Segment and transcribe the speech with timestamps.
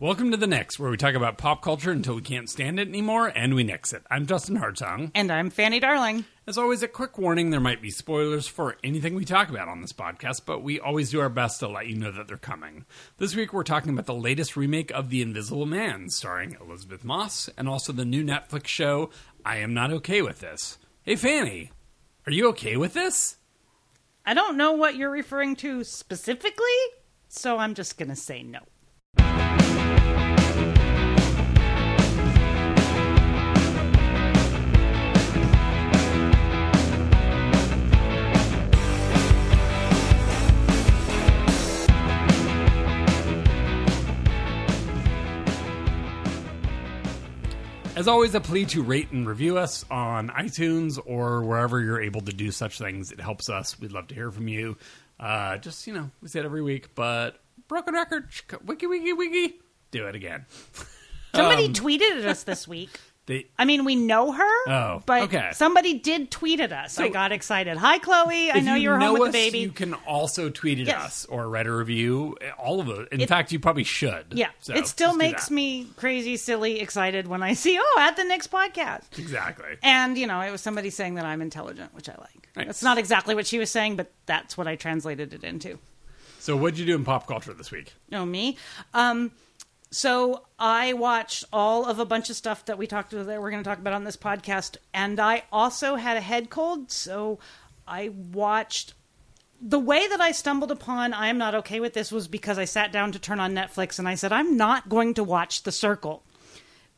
[0.00, 2.88] Welcome to the Nix, where we talk about pop culture until we can't stand it
[2.88, 4.02] anymore and we nix it.
[4.10, 5.10] I'm Justin Hartung.
[5.14, 6.24] And I'm Fanny Darling.
[6.46, 9.82] As always, a quick warning there might be spoilers for anything we talk about on
[9.82, 12.86] this podcast, but we always do our best to let you know that they're coming.
[13.18, 17.50] This week, we're talking about the latest remake of The Invisible Man, starring Elisabeth Moss,
[17.58, 19.10] and also the new Netflix show,
[19.44, 20.78] I Am Not Okay with This.
[21.02, 21.72] Hey, Fanny,
[22.26, 23.36] are you okay with this?
[24.24, 26.64] I don't know what you're referring to specifically,
[27.28, 28.60] so I'm just going to say no.
[48.00, 52.22] As always, a plea to rate and review us on iTunes or wherever you're able
[52.22, 53.12] to do such things.
[53.12, 53.78] It helps us.
[53.78, 54.78] We'd love to hear from you.
[55.18, 58.30] Uh, just, you know, we say it every week, but broken record,
[58.64, 59.60] wiki, wiki, wiki,
[59.90, 60.46] do it again.
[61.34, 62.88] Somebody Um, tweeted at us this week.
[63.30, 65.50] They, I mean, we know her, Oh, but okay.
[65.52, 66.94] somebody did tweet at us.
[66.94, 67.76] So, I got excited.
[67.76, 68.50] Hi, Chloe.
[68.50, 69.58] I know you you're know home with us, the baby.
[69.60, 70.96] You can also tweet at Yes.
[71.04, 72.36] us or write a review.
[72.58, 73.06] All of it.
[73.12, 74.24] In It- fact, you probably should.
[74.32, 78.24] yeah, So, it still makes me crazy, silly, excited when I see, oh, at the
[78.24, 79.16] next podcast.
[79.16, 79.76] exactly.
[79.80, 82.48] And, you know, it was somebody saying that I'm intelligent, which I like.
[82.56, 82.66] Nice.
[82.66, 85.78] That's not exactly what she was saying, but that's what I translated it into.
[86.40, 87.92] So, what'd you do in pop culture this week?
[88.10, 88.56] No, me.
[88.92, 89.30] Um,
[89.90, 93.62] so I watched all of a bunch of stuff that we talked that we're going
[93.62, 97.38] to talk about on this podcast, and I also had a head cold, so
[97.86, 98.94] I watched.
[99.60, 102.64] The way that I stumbled upon I am not okay with this was because I
[102.64, 105.72] sat down to turn on Netflix and I said I'm not going to watch The
[105.72, 106.22] Circle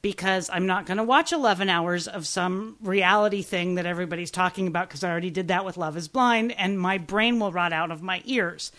[0.03, 4.67] because I'm not going to watch 11 hours of some reality thing that everybody's talking
[4.67, 7.73] about because I already did that with Love is Blind and my brain will rot
[7.73, 8.70] out of my ears.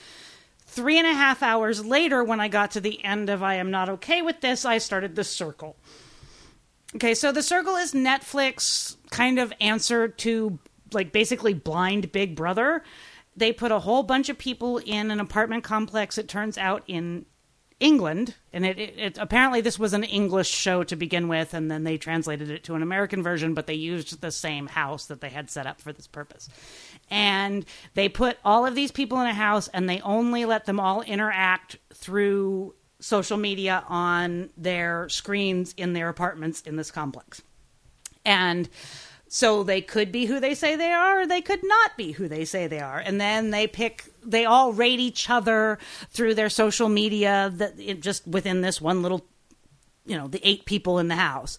[0.74, 3.70] Three and a half hours later, when I got to the end of I Am
[3.70, 5.76] Not Okay with This, I started The Circle.
[6.96, 10.58] Okay, so The Circle is Netflix kind of answer to
[10.92, 12.84] like basically blind Big Brother.
[13.38, 17.28] They put a whole bunch of people in an apartment complex, it turns out, in
[17.80, 21.70] England, and it, it, it apparently this was an English show to begin with, and
[21.70, 25.22] then they translated it to an American version, but they used the same house that
[25.22, 26.50] they had set up for this purpose.
[27.14, 27.64] And
[27.94, 31.04] they put all of these people in a house, and they only let them all
[31.04, 37.44] interact through social media on their screens in their apartments in this complex.
[38.26, 38.68] And
[39.28, 42.28] so they could be who they say they are, or they could not be who
[42.28, 42.98] they say they are.
[42.98, 45.78] And then they pick, they all rate each other
[46.10, 49.24] through their social media that just within this one little,
[50.06, 51.58] you know, the eight people in the house.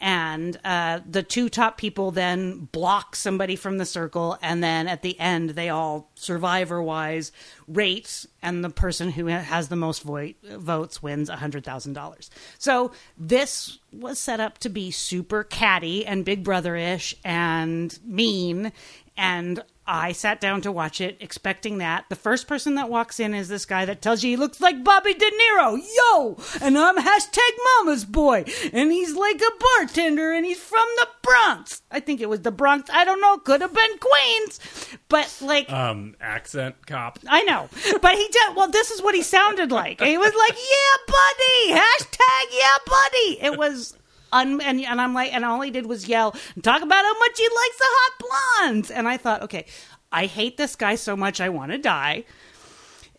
[0.00, 4.36] And uh, the two top people then block somebody from the circle.
[4.42, 7.32] And then at the end, they all survivor wise
[7.66, 12.28] rate, and the person who has the most vo- votes wins $100,000.
[12.58, 18.72] So this was set up to be super catty and Big Brother ish and mean.
[19.16, 22.06] And I sat down to watch it expecting that.
[22.08, 24.82] The first person that walks in is this guy that tells you he looks like
[24.82, 25.78] Bobby De Niro.
[25.96, 26.36] Yo!
[26.60, 28.44] And I'm hashtag mama's boy.
[28.72, 31.82] And he's like a bartender and he's from the Bronx.
[31.90, 32.90] I think it was the Bronx.
[32.92, 33.38] I don't know.
[33.38, 34.60] Could have been Queens.
[35.08, 37.18] But like, Um, accent cop.
[37.28, 37.68] I know,
[38.02, 38.56] but he did.
[38.56, 40.00] Well, this is what he sounded like.
[40.00, 43.38] He was like, "Yeah, buddy!" Hashtag Yeah, buddy.
[43.42, 43.96] It was.
[44.32, 47.18] Un- and, and I'm like, and all he did was yell, and talk about how
[47.18, 48.90] much he likes the hot blondes.
[48.90, 49.66] And I thought, okay,
[50.10, 52.24] I hate this guy so much, I want to die.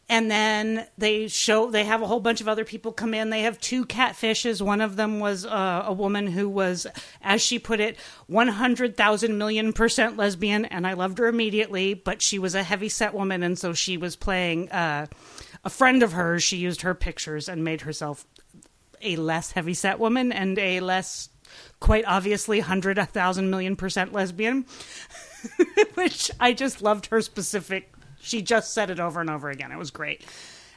[0.09, 3.29] And then they show they have a whole bunch of other people come in.
[3.29, 4.61] They have two catfishes.
[4.61, 6.87] One of them was uh, a woman who was,
[7.21, 7.97] as she put it,
[8.27, 11.93] one hundred thousand million percent lesbian, and I loved her immediately.
[11.93, 15.07] But she was a heavy set woman, and so she was playing uh,
[15.65, 16.41] a friend of hers.
[16.41, 18.25] She used her pictures and made herself
[19.01, 21.29] a less heavy set woman and a less,
[21.79, 24.65] quite obviously, hundred thousand million percent lesbian.
[25.93, 27.93] Which I just loved her specific
[28.27, 29.71] she just said it over and over again.
[29.71, 30.23] It was great.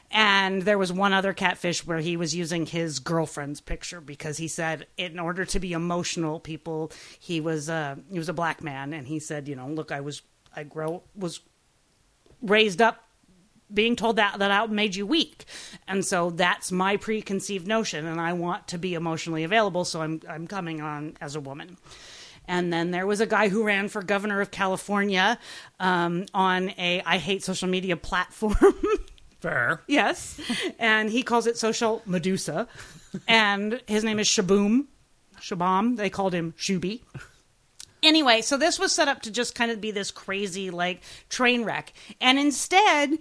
[0.09, 4.47] And there was one other catfish where he was using his girlfriend's picture because he
[4.47, 8.91] said, in order to be emotional, people, he was uh, he was a black man,
[8.93, 10.21] and he said, you know, look, I was
[10.53, 11.39] I grow was
[12.41, 13.05] raised up
[13.73, 15.45] being told that that out made you weak,
[15.87, 20.21] and so that's my preconceived notion, and I want to be emotionally available, so I'm
[20.27, 21.77] I'm coming on as a woman.
[22.47, 25.37] And then there was a guy who ran for governor of California
[25.79, 28.55] um, on a I hate social media platform.
[29.39, 29.81] Fair.
[29.87, 30.39] yes.
[30.77, 32.67] And he calls it Social Medusa.
[33.27, 34.85] And his name is Shaboom.
[35.39, 35.97] Shabam.
[35.97, 37.01] They called him Shuby.
[38.03, 41.63] Anyway, so this was set up to just kind of be this crazy, like, train
[41.63, 41.93] wreck.
[42.19, 43.17] And instead,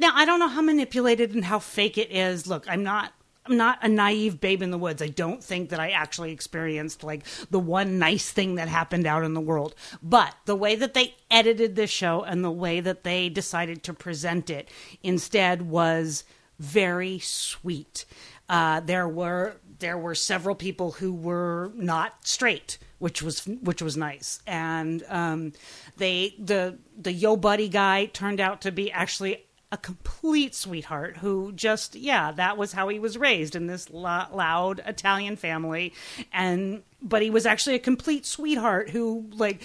[0.00, 2.46] now I don't know how manipulated and how fake it is.
[2.46, 3.12] Look, I'm not.
[3.46, 5.00] I'm not a naive babe in the woods.
[5.00, 9.24] I don't think that I actually experienced like the one nice thing that happened out
[9.24, 9.74] in the world.
[10.02, 13.94] But the way that they edited this show and the way that they decided to
[13.94, 14.68] present it
[15.02, 16.24] instead was
[16.58, 18.04] very sweet.
[18.48, 23.96] Uh, there were there were several people who were not straight, which was which was
[23.96, 25.52] nice, and um,
[25.96, 31.52] they the the yo buddy guy turned out to be actually a complete sweetheart who
[31.52, 35.92] just yeah that was how he was raised in this lo- loud italian family.
[36.32, 39.62] And but he was actually a complete sweetheart who like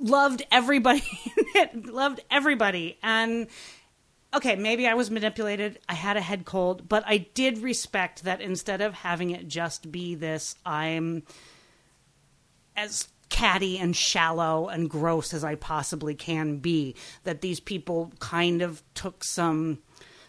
[0.00, 1.04] loved everybody
[1.74, 2.98] loved everybody.
[3.02, 3.48] And
[4.34, 8.40] okay maybe i was manipulated i had a head cold but i did respect that
[8.40, 11.22] instead of having it just be this i'm
[12.76, 16.94] as catty and shallow and gross as I possibly can be.
[17.24, 19.80] That these people kind of took some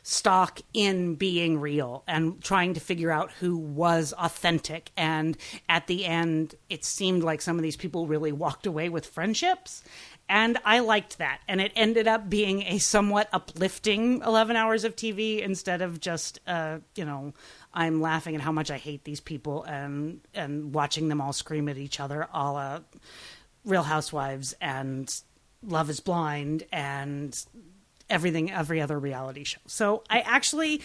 [0.02, 4.92] stock in being real and trying to figure out who was authentic.
[4.98, 5.38] And
[5.70, 9.84] at the end, it seemed like some of these people really walked away with friendships.
[10.28, 11.42] And I liked that.
[11.48, 16.40] And it ended up being a somewhat uplifting 11 hours of TV instead of just,
[16.48, 17.34] uh, you know,
[17.74, 21.68] I'm laughing at how much I hate these people and and watching them all scream
[21.70, 22.80] at each other, a la
[23.66, 25.14] Real Housewives and
[25.62, 27.38] Love Is Blind and
[28.10, 29.60] everything, every other reality show.
[29.68, 30.82] So I actually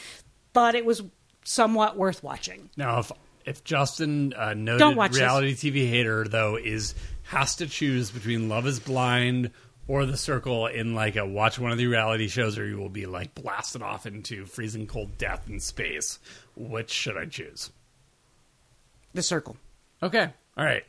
[0.53, 1.03] thought it was
[1.45, 2.71] somewhat worth watching.
[2.77, 3.13] Now, if
[3.47, 6.95] if Justin, uh, noted reality TV hater, though, is
[7.31, 9.53] has to choose between Love Is Blind
[9.87, 12.89] or The Circle in like a watch one of the reality shows, or you will
[12.89, 16.19] be like blasted off into freezing cold death in space.
[16.57, 17.71] Which should I choose?
[19.15, 19.57] The Circle.
[20.03, 20.83] Okay, all right.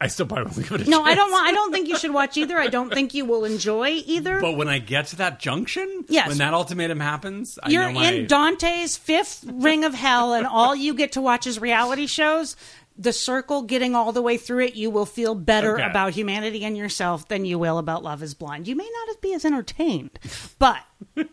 [0.00, 1.08] I still probably won't give it a No, chance.
[1.10, 1.46] I don't want.
[1.48, 2.58] I don't think you should watch either.
[2.58, 4.40] I don't think you will enjoy either.
[4.40, 6.28] But when I get to that junction, Yes.
[6.28, 10.76] when that ultimatum happens, You're know my, in Dante's fifth ring of hell, and all
[10.76, 12.56] you get to watch is reality shows.
[12.98, 15.84] The circle, getting all the way through it, you will feel better Okay.
[15.84, 18.66] about humanity and yourself than you will about Love Is Blind.
[18.66, 20.18] You may not be as entertained,
[20.58, 20.78] but.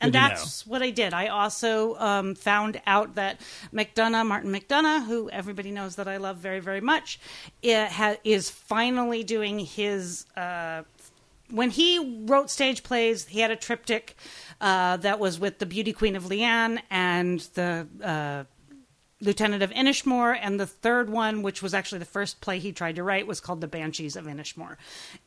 [0.00, 1.12] And that's what I did.
[1.12, 3.40] I also um, found out that
[3.74, 7.18] McDonagh, Martin McDonagh, who everybody knows that I love very, very much,
[7.60, 10.82] it ha- is finally doing his uh,
[11.50, 14.14] when he wrote stage plays, he had a triptych
[14.60, 18.44] uh, that was with the Beauty Queen of Leenane and the uh,
[19.20, 22.96] Lieutenant of Inishmore, and the third one, which was actually the first play he tried
[22.96, 24.76] to write, was called The Banshees of Inishmore.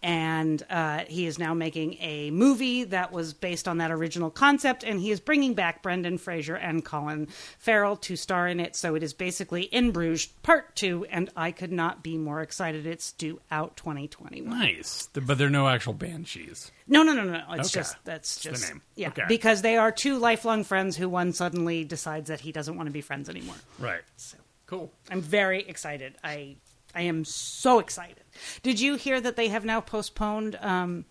[0.02, 4.84] And uh, he is now making a movie that was based on that original concept,
[4.84, 7.28] and he is bringing back Brendan Fraser and Colin
[7.60, 8.76] Farrell to star in it.
[8.78, 12.86] So it is basically In Bruges Part Two, and I could not be more excited.
[12.86, 14.58] It's due out 2021.
[14.58, 16.72] nice, but there are no actual banshees.
[16.92, 17.38] No, no, no, no.
[17.54, 17.80] It's Okay.
[17.80, 18.82] just that's It's the just name.
[18.96, 19.24] yeah, Okay.
[19.28, 22.92] because they are two lifelong friends who one suddenly decides that he doesn't want to
[22.92, 23.56] be friends anymore.
[23.80, 24.02] Right.
[24.18, 24.92] So Cool.
[25.10, 26.16] I'm very excited.
[26.24, 26.58] I
[26.94, 28.24] I am so excited.
[28.64, 30.58] Did you hear that they have now postponed?
[30.62, 31.06] Um,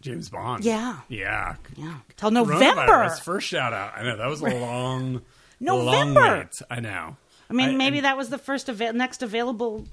[0.00, 0.64] James Bond.
[0.64, 1.00] Yeah.
[1.08, 1.56] Yeah.
[1.76, 3.10] yeah, till November.
[3.22, 3.92] First shout out.
[3.96, 5.22] I know that was a long, long
[5.60, 6.38] November.
[6.38, 6.62] wait.
[6.70, 7.16] I know.
[7.50, 9.86] I mean, I- maybe that was the first ava- next available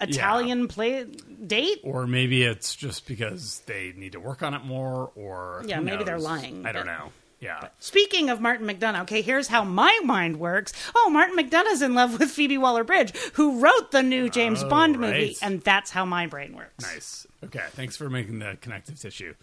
[0.00, 1.80] Italian play date.
[1.82, 6.04] Or maybe it's just because they need to work on it more, or Yeah, maybe
[6.04, 7.12] they're lying, I don't but- know.
[7.38, 7.68] Yeah.
[7.80, 10.72] Speaking of Martin McDonagh, okay, here's how my mind works.
[10.94, 14.68] Oh, Martin McDonagh's in love with Phoebe Waller Bridge, who wrote the new James Oh,
[14.70, 16.82] Bond movie, and that's how my brain works.
[16.82, 17.26] Nice.
[17.44, 17.62] Okay.
[17.72, 19.34] Thanks for making the connective tissue.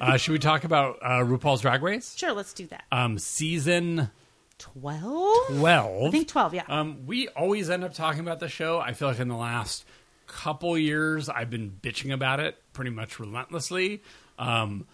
[0.00, 2.14] Uh, should we talk about uh, RuPaul's Drag Race?
[2.16, 2.84] Sure, let's do that.
[2.92, 4.10] Um, season
[4.58, 5.58] 12?
[5.58, 6.06] twelve.
[6.06, 6.62] I think 12, yeah.
[6.68, 8.78] Um, we always end up talking about the show.
[8.78, 9.84] I feel like in the last
[10.30, 14.02] couple years, I've been bitching about it pretty much relentlessly.
[14.38, 14.86] Um,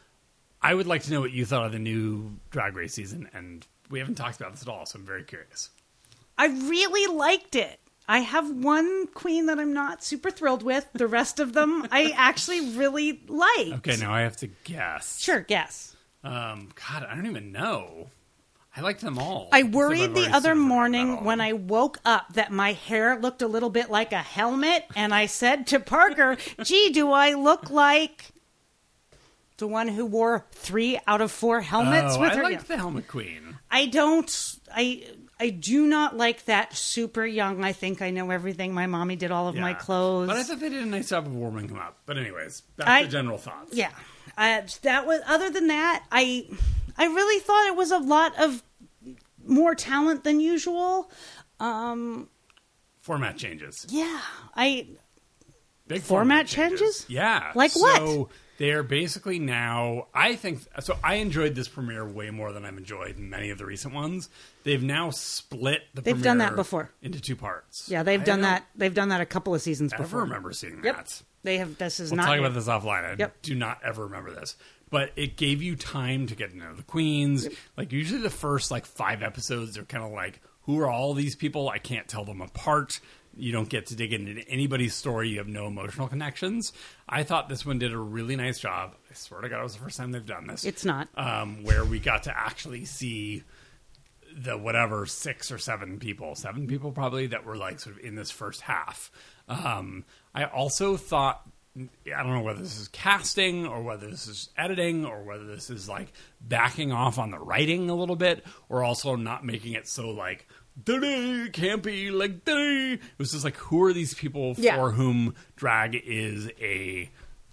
[0.63, 3.67] I would like to know what you thought of the new Drag Race season, and
[3.91, 5.71] we haven't talked about this at all, so I'm very curious.
[6.39, 7.79] I really liked it.
[8.09, 10.89] I have one queen that I'm not super thrilled with.
[10.93, 13.75] The rest of them I actually really like.
[13.79, 15.21] Okay, now I have to guess.
[15.21, 15.95] Sure, guess.
[16.23, 18.09] Um, God, I don't even know.
[18.77, 19.49] I liked them all.
[19.53, 23.19] I worried the other sort of forgotten morning when I woke up that my hair
[23.19, 27.33] looked a little bit like a helmet, and I said to Parker, "Gee, do I
[27.35, 28.33] look like
[29.59, 32.77] the one who wore three out of four helmets Oh, with I her?" liked the
[32.77, 33.59] Helmet Queen.
[33.71, 34.57] I don't.
[34.75, 35.07] I
[35.41, 37.65] I do not like that super young.
[37.65, 38.73] I think I know everything.
[38.75, 40.29] My mommy did all of my clothes.
[40.29, 41.99] But I thought they did a nice job of warming him up.
[42.07, 43.75] But anyways, back I- to general thoughts.
[43.75, 43.91] yeah,
[44.37, 45.21] uh, that was.
[45.27, 46.47] Other than that, I
[46.99, 48.63] I really thought it was a lot of
[49.45, 51.11] more talent than usual.
[51.61, 52.29] Um,
[53.01, 53.87] Format changes.
[53.89, 54.21] yeah,
[54.55, 54.89] I
[55.87, 57.07] Big Format changes?
[57.09, 57.53] Yeah.
[57.55, 57.97] Like what?
[57.99, 60.09] So They are basically now.
[60.13, 60.99] I think so.
[61.05, 64.29] I enjoyed this premiere way more than I've enjoyed many of the recent ones.
[64.65, 66.01] They've now split the.
[66.03, 66.91] They've done that before.
[67.03, 67.89] into two parts.
[67.89, 68.67] Yeah, they've I done that.
[68.75, 70.23] They've done that a couple of seasons Ever before.
[70.23, 70.97] remember seeing Yep.
[70.97, 71.23] that?
[71.45, 71.79] They have.
[71.79, 72.27] This is We'll not.
[72.27, 73.05] talk about this offline.
[73.05, 73.43] I Yep.
[73.43, 74.57] do not ever remember this.
[74.91, 77.49] But it gave you time to get to know the queens.
[77.77, 81.35] Like usually the first like five episodes are kind of like, who are all these
[81.35, 81.69] people?
[81.69, 83.01] I can't tell them apart.
[83.37, 85.29] You don't get to dig into anybody's story.
[85.29, 86.73] You have no emotional connections.
[87.09, 88.95] I thought this one did a really nice job.
[89.11, 90.65] I swear to God, it was the first time they've done this.
[90.65, 91.09] It's not.
[91.17, 93.43] Um, where we got to actually see
[94.37, 98.15] the whatever six or seven people, seven people probably that were like sort of in
[98.15, 99.11] this first half.
[99.49, 101.43] Um, I also thought,
[101.79, 105.69] I don't know whether this is casting or whether this is editing or whether this
[105.71, 109.87] is like backing off on the writing a little bit or also not making it
[109.87, 110.47] so like,
[110.83, 114.91] "Da-da, campy, like, da-da." it was just like, who are these people for Yeah.
[114.91, 117.11] whom drag is a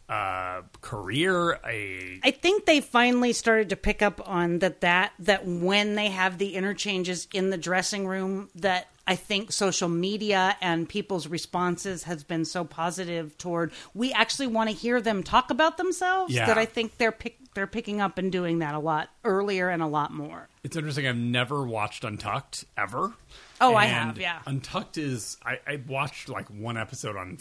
[0.10, 5.46] uh, career, a I think they finally started to pick up on that that that
[5.48, 10.88] when they have the interchanges in the dressing room that I think social media and
[10.88, 15.78] people's responses has been so positive toward we actually want to hear them talk about
[15.78, 16.46] themselves Yeah.
[16.48, 19.82] that I think they're pick, they're picking up and doing that a lot earlier and
[19.84, 20.48] a lot more.
[20.64, 21.06] It's interesting.
[21.08, 23.14] I've never watched Untucked ever.
[23.62, 24.40] Oh, I have, yeah.
[24.46, 27.38] Untucked is I, I watched like one episode on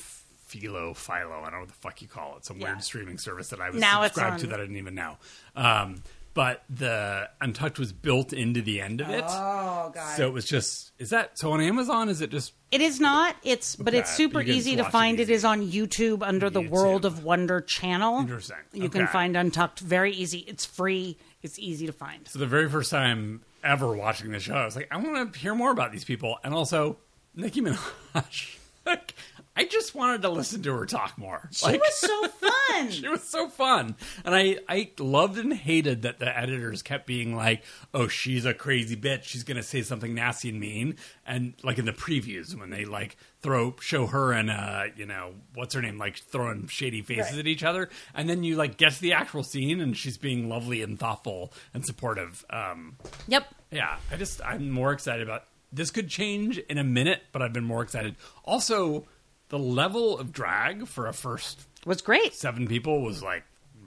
[0.53, 1.41] Philo Philo.
[1.41, 2.45] I don't know what the fuck you call it.
[2.45, 2.69] Some Yeah.
[2.73, 5.17] weird streaming service that I was Now subscribed to that I didn't even know.
[5.57, 6.03] Um,
[6.35, 9.25] but the Untucked was built into the end of it.
[9.27, 10.17] Oh god.
[10.17, 12.09] So it was just is that so on Amazon?
[12.09, 13.37] Is it just It is not.
[13.43, 15.21] It's but it's super easy to find.
[15.21, 15.35] It easy.
[15.35, 18.21] is on YouTube under the World of Wonder channel.
[18.21, 18.57] Interesting.
[18.73, 20.39] You can find Untucked very easy.
[20.41, 21.19] It's free.
[21.43, 22.27] It's easy to find.
[22.29, 24.55] so the very first time ever watching the show?
[24.55, 26.97] I was like, I want to hear more about these people, and also
[27.35, 28.57] Nicki Minaj.
[28.87, 29.15] like,
[29.55, 31.49] I just wanted to listen to her talk more.
[31.53, 32.89] She like, was so fun.
[32.89, 33.97] It was so fun.
[34.25, 38.55] And I, I loved and hated that the editors kept being like, oh, she's a
[38.55, 39.25] crazy bitch.
[39.25, 40.97] She's going to say something nasty and mean.
[41.27, 45.35] And like in the previews, when they like throw, show her and, uh, you know,
[45.55, 47.41] what's her name, like throwing shady faces Right.
[47.41, 47.91] at each other.
[48.15, 51.53] And then you like get to the actual scene and she's being lovely and thoughtful
[51.75, 52.43] and supportive.
[52.49, 52.97] Um,
[53.29, 53.49] yep.
[53.71, 55.91] yeah, I just, I'm more excited about this.
[55.91, 58.17] Could change in a minute, but I've been more excited.
[58.45, 59.07] Also,
[59.53, 62.33] the level of drag for a first Was great.
[62.35, 63.45] seven people was like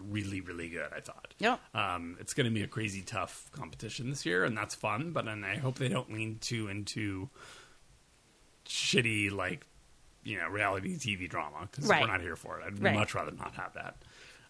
[0.07, 1.57] really really good i thought Yeah.
[1.73, 5.27] um, it's going to be a crazy tough competition this year and that's fun but
[5.27, 7.29] and i hope they don't lean too into
[8.65, 9.65] shitty like
[10.23, 12.01] you know reality tv drama because Right.
[12.01, 12.93] we're not here for it i'd Right.
[12.95, 13.95] much rather not have that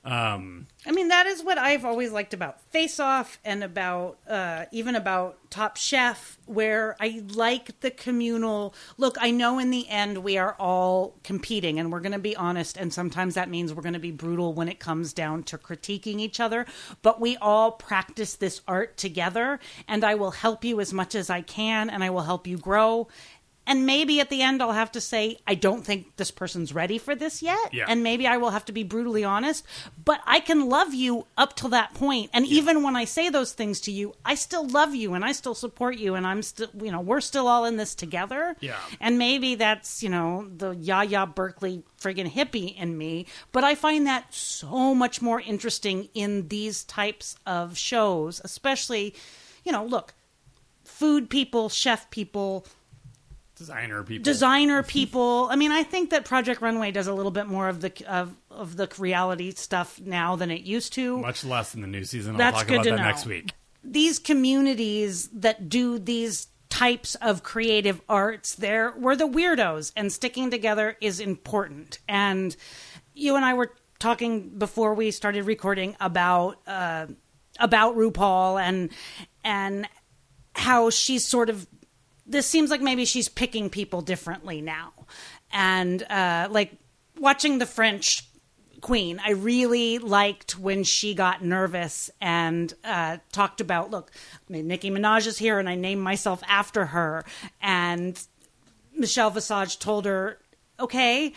[0.05, 4.65] um, I mean, that is what I've always liked about Face Off and about uh,
[4.71, 9.17] even about Top Chef, where I like the communal look.
[9.19, 12.77] I know in the end we are all competing, and we're going to be honest,
[12.77, 16.19] and sometimes that means we're going to be brutal when it comes down to critiquing
[16.19, 16.67] each other.
[17.01, 21.31] But we all practice this art together, and I will help you as much as
[21.31, 23.07] I can, and I will help you grow.
[23.67, 26.97] And maybe at the end, I'll have to say, I don't think this person's ready
[26.97, 27.73] for this yet.
[27.73, 27.85] Yeah.
[27.87, 29.65] And maybe I will have to be brutally honest,
[30.03, 32.29] but I can love you up till that point.
[32.33, 35.31] And even when I say those things to you, I still love you and I
[35.31, 38.55] still support you and I'm still, you know, we're still all in this together.
[38.59, 38.77] Yeah.
[38.99, 44.05] And maybe that's, you know, the Yaya Berkeley friggin' hippie in me, but I find
[44.05, 49.15] that so much more interesting in these types of shows, especially,
[49.63, 50.13] you know, look,
[50.83, 52.65] food people, chef people,
[53.55, 55.47] designer people designer people.
[55.51, 58.35] I mean, I think that Project Runway does a little bit more of the of
[58.51, 61.17] of the reality stuff now than it used to.
[61.19, 63.03] much less in the new season i'll That's talk good about to that know.
[63.03, 63.51] next week
[63.83, 70.51] These communities that do these types of creative arts, there we're the weirdos, and sticking
[70.51, 71.99] together is important.
[72.07, 72.55] And
[73.13, 77.07] you and I were talking before we started recording about uh,
[77.59, 78.89] about RuPaul and
[79.43, 79.87] and
[80.53, 81.67] how she's sort of
[82.25, 84.93] this seems like maybe she's picking people differently now.
[85.51, 86.73] And uh like
[87.19, 88.27] watching the french
[88.81, 94.11] queen i really liked when she got nervous and uh talked about look
[94.49, 97.23] nicki minaj is here and i named myself after her.
[97.61, 98.21] And
[98.95, 100.39] michelle visage told her
[100.79, 101.33] okay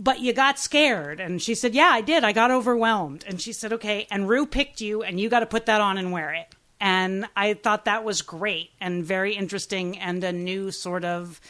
[0.00, 1.18] but you got scared.
[1.18, 2.22] And she said yeah i did.
[2.22, 3.24] I got overwhelmed.
[3.26, 5.96] And she said okay and Ru picked you and you got to put that on
[5.96, 10.70] and wear it and i thought that was great and very interesting and a new
[10.70, 11.40] sort of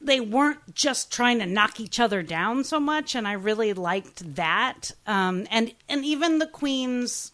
[0.00, 4.34] they weren't just trying to knock each other down so much and i really liked
[4.36, 4.92] that.
[5.06, 7.32] Um, and and even the queens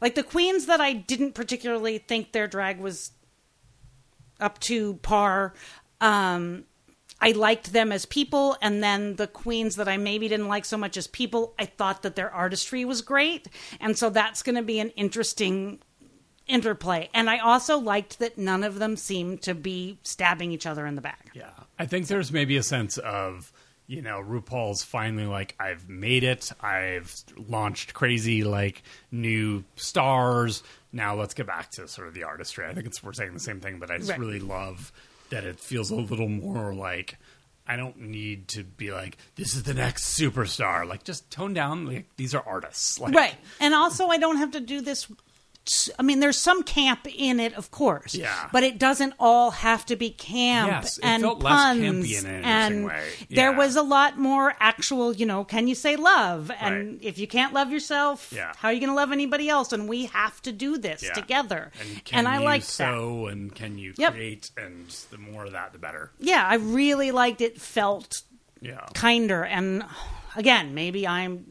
[0.00, 3.12] like the queens that i didn't particularly think their drag was
[4.40, 5.54] up to par
[6.00, 6.64] um,
[7.20, 10.76] I liked them as people, and then the queens that I maybe didn't like so
[10.76, 13.48] much as people, I thought that their artistry was great,
[13.80, 15.80] and so that's going to be an interesting
[16.48, 17.08] interplay.
[17.14, 20.94] And I also liked that none of them seemed to be stabbing each other in
[20.94, 21.30] the back.
[21.34, 21.50] Yeah.
[21.78, 23.52] I think there's maybe a sense of,
[23.86, 26.50] you know, RuPaul's finally like, I've made it.
[26.60, 30.62] I've launched crazy, like, new stars.
[30.92, 32.66] Now let's get back to sort of the artistry.
[32.66, 34.18] I think it's we're saying the same thing, but I just Right.
[34.18, 34.92] really love
[35.30, 37.16] that it feels a little more like
[37.70, 40.88] I don't need to be like, this is the next superstar.
[40.88, 41.84] Like, just tone down.
[41.84, 42.98] Like, these are artists.
[42.98, 43.34] Like, Right.
[43.60, 45.06] And also, I don't have to do this.
[45.98, 48.14] I mean, there's some camp in it, of course.
[48.14, 48.48] Yeah.
[48.52, 51.80] But it doesn't all have to be camp Yes, it and felt less puns.
[51.80, 53.08] campy in an interesting and way.
[53.30, 56.50] there was a lot more actual, you know, can you say love?
[56.60, 56.98] And Right.
[57.02, 58.52] if you can't love yourself, Yeah.
[58.56, 59.72] how are you going to love anybody else?
[59.72, 61.12] And we have to do this Yeah.
[61.12, 61.70] together.
[61.80, 64.12] And can I like so and can you Yep.
[64.12, 64.50] create?
[64.56, 66.10] And the more of that, the better.
[66.18, 67.60] Yeah, I really liked it.
[67.60, 68.22] Felt
[68.60, 68.86] Yeah.
[68.94, 69.44] kinder.
[69.44, 69.84] And
[70.36, 71.46] again, maybe I'm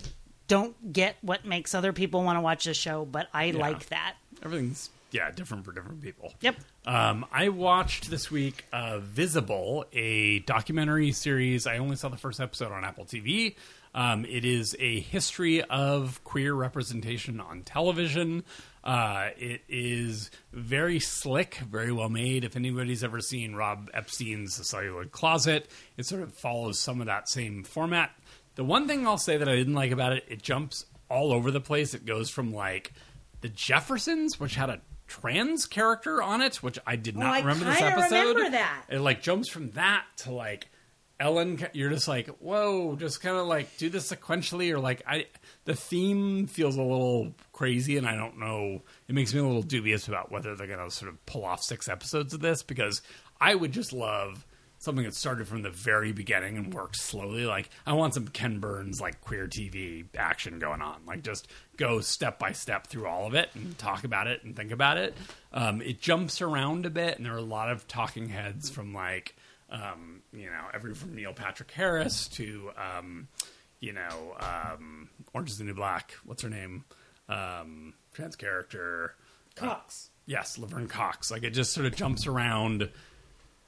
[0.48, 4.16] don't get what makes other people want to watch the show, but I like that.
[4.44, 6.34] Everything's yeah different for different people.
[6.42, 6.56] Yep.
[6.86, 11.68] Um, I watched this week uh, Visible, a documentary series.
[11.68, 13.56] I only saw the first episode on Apple TV.
[13.96, 18.44] Um, it is a history of queer representation on television.
[18.84, 22.44] Uh, it is very slick, very well made.
[22.44, 27.08] If anybody's ever seen Rob Epstein's The Celluloid Closet, it sort of follows some of
[27.08, 28.12] that same format.
[28.58, 31.52] The one thing I'll say that I didn't like about it, it jumps all over
[31.52, 31.94] the place.
[31.94, 32.92] It goes from like
[33.42, 37.66] the Jeffersons, which had a trans character on it, which I did not I remember
[37.66, 38.30] this episode.
[38.36, 38.86] remember that.
[38.90, 40.70] It like jumps from that to like
[41.20, 41.64] Ellen.
[41.74, 45.28] You're just like, whoa, just kind of like do this sequentially, or like I.
[45.66, 48.82] The theme feels a little crazy, and I don't know.
[49.08, 51.62] It makes me a little dubious about whether they're going to sort of pull off
[51.62, 53.04] six episodes of this because
[53.40, 54.48] I would just love
[54.80, 57.46] something that started from the very beginning and worked slowly.
[57.46, 61.02] Like I want some Ken Burns like queer TV action going on.
[61.06, 64.56] Like just go step by step through all of it and talk about it and
[64.56, 65.16] think about it.
[65.52, 68.94] Um, it jumps around a bit, and there are a lot of talking heads from
[68.94, 69.36] like
[69.70, 73.28] um, you know every from Neil Patrick Harris to um,
[73.80, 76.14] you know um, Orange is the New Black.
[76.26, 76.86] What's her name?
[77.30, 79.16] Um, trans character.
[79.56, 80.12] Cox.
[80.28, 81.32] Yes, Laverne Cox.
[81.32, 82.90] Like it just sort of jumps around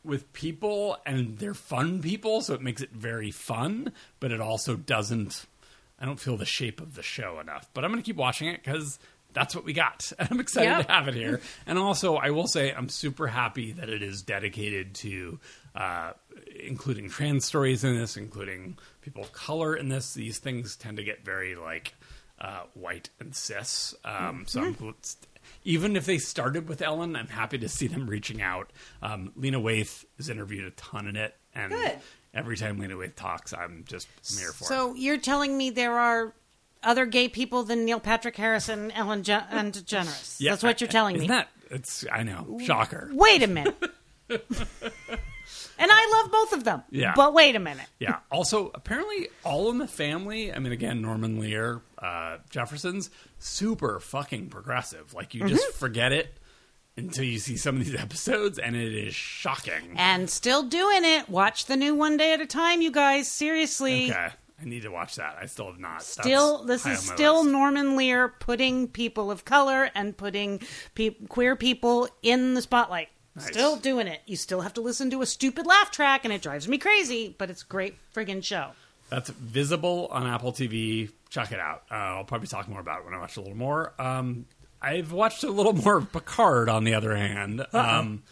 [0.04, 4.76] with people and they're fun people, so it makes it very fun, but it also
[4.76, 5.46] doesn't
[6.02, 7.68] I don't feel the shape of the show enough.
[7.74, 9.00] But I'm going to keep watching it cuz
[9.34, 10.12] that's what we got.
[10.18, 10.88] And I'm excited Yep.
[10.88, 11.42] to have it here.
[11.68, 15.40] And also, I will say I'm super happy that it is dedicated to
[15.76, 16.14] uh,
[16.60, 20.14] including trans stories in this, including people of color in this.
[20.16, 21.94] These things tend to get very like
[22.40, 23.94] uh, white and cis.
[24.06, 24.74] Um, so I'm,
[25.69, 28.71] even if they started with Ellen, I'm happy to see them reaching out.
[29.03, 31.99] Um, Lena Waithe is interviewed a ton in it, and Good.
[32.34, 34.67] every time Lena Waithe talks, I'm just I'm here for it.
[34.67, 36.34] So you're telling me there are
[36.82, 40.38] other gay people than Neil Patrick Harris and Ellen Je- and DeGeneres.
[40.39, 41.36] Yeah, That's what you're telling Isn't me.
[41.36, 43.10] that it's I know shocker.
[43.13, 43.75] Wait a minute.
[45.80, 46.84] and I love both of them.
[46.92, 47.13] Yeah.
[47.15, 47.88] But wait a minute.
[48.00, 48.18] Yeah.
[48.32, 50.54] Also, apparently, all in the family.
[50.54, 55.13] I mean, again, Norman Lear, uh, Jefferson's super fucking progressive.
[55.13, 55.50] Like you Mm-hmm.
[55.56, 56.38] just forget it
[56.98, 59.94] until you see some of these episodes, and it is shocking.
[59.96, 61.30] And still doing it.
[61.30, 63.28] Watch the new one day at a time, you guys.
[63.30, 64.12] Seriously.
[64.12, 64.28] Okay,
[64.62, 65.38] I need to watch that.
[65.42, 66.00] I still have not.
[66.00, 67.52] That's Still, this is still list.
[67.54, 70.62] Norman Lear putting people of color and putting
[70.96, 73.08] pe- queer people in the spotlight.
[73.39, 73.47] Nice.
[73.47, 74.21] Still doing it.
[74.25, 77.36] You still have to listen to a stupid laugh track, and it drives me crazy,
[77.38, 78.71] but it's a great friggin' show.
[79.10, 81.10] That's visible on Apple TV.
[81.30, 81.84] Check it out.
[81.89, 83.93] Uh, I'll probably talk more about it when I watch a little more.
[83.99, 84.45] Um,
[84.82, 87.65] I've watched a little more of Picard, on the other hand.
[87.73, 88.23] Um,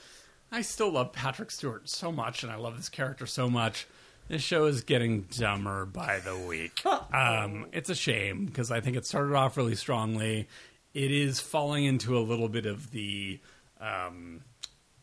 [0.51, 3.87] I still love Patrick Stewart so much, and I love this character so much.
[4.29, 6.85] This show is getting dumber by the week.
[6.85, 10.47] Um, it's a shame because I think it started off really strongly.
[10.93, 13.39] It is falling into a little bit of the,
[13.79, 14.41] um,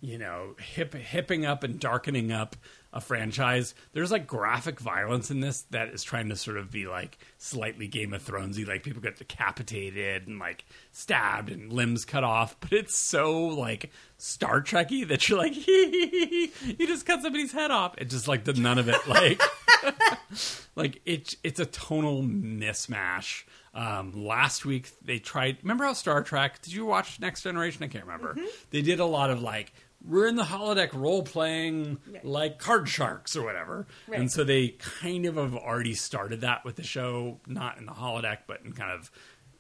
[0.04, 2.56] you know, hip, hipping up and darkening up
[2.92, 3.74] a franchise.
[3.94, 7.88] There's like graphic violence in this that is trying to sort of be like slightly
[7.88, 12.54] Game of Thronesy, like people get decapitated and like stabbed and limbs cut off.
[12.60, 17.94] But it's so like Star Trekky that you're like, you just cut somebody's head off.
[17.96, 19.40] It just like the none of it like.
[20.76, 23.44] like it's it's a tonal mismatch.
[23.74, 25.58] Um, last week they tried.
[25.62, 26.62] Remember how Star Trek?
[26.62, 27.82] Did you watch Next Generation?
[27.82, 28.36] I can't remember.
[28.70, 29.72] They did a lot of like
[30.06, 34.20] we're in the holodeck role playing like card sharks or whatever, Right.
[34.20, 37.92] and so they kind of have already started that with the show, not in the
[37.92, 39.10] holodeck, but in kind of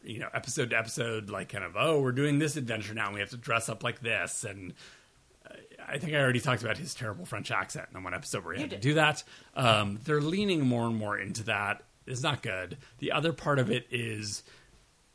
[0.02, 3.14] you know episode to episode, like kind of oh we're doing this adventure now, and
[3.14, 4.74] we have to dress up like this and.
[5.86, 8.60] I think I already talked about his terrible French accent in one episode where he
[8.60, 9.22] You had to do that.
[9.54, 11.82] Um, they're leaning more and more into that.
[12.06, 12.78] It's not good.
[13.00, 14.42] The other part of it is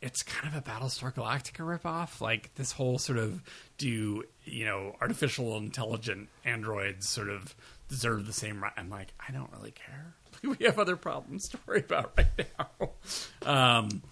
[0.02, 2.22] it's kind of a Battlestar Galactica ripoff.
[2.22, 3.42] Like this whole sort of
[3.78, 7.56] do you know artificial intelligent androids sort of
[7.90, 8.74] deserve the same right?
[8.78, 10.14] I'm like I don't really care.
[10.42, 12.90] We have other problems to worry about right now.
[13.46, 14.04] Um,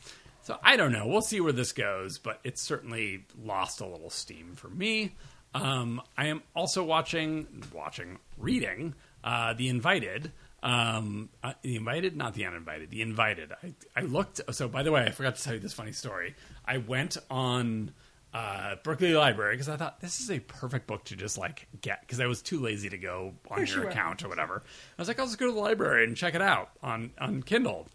[0.42, 1.08] so I don't know.
[1.08, 5.16] We'll see where this goes, but it's certainly lost a little steam for me.
[5.54, 10.32] Um, I am also watching, watching, reading uh, The Invited.
[10.64, 12.90] Um, uh, the Invited, not the Uninvited.
[12.90, 13.52] The Invited.
[13.64, 14.42] I, I looked.
[14.52, 16.36] So, by the way, I forgot to tell you this funny story.
[16.66, 17.92] I went on
[18.34, 22.02] uh, Berkeley Library because I thought this is a perfect book to just like get
[22.02, 23.90] because I was too lazy to go on your you were.
[23.90, 24.64] account or whatever.
[24.98, 27.44] I was like, I'll just go to the library and check it out on on
[27.44, 27.88] Kindle.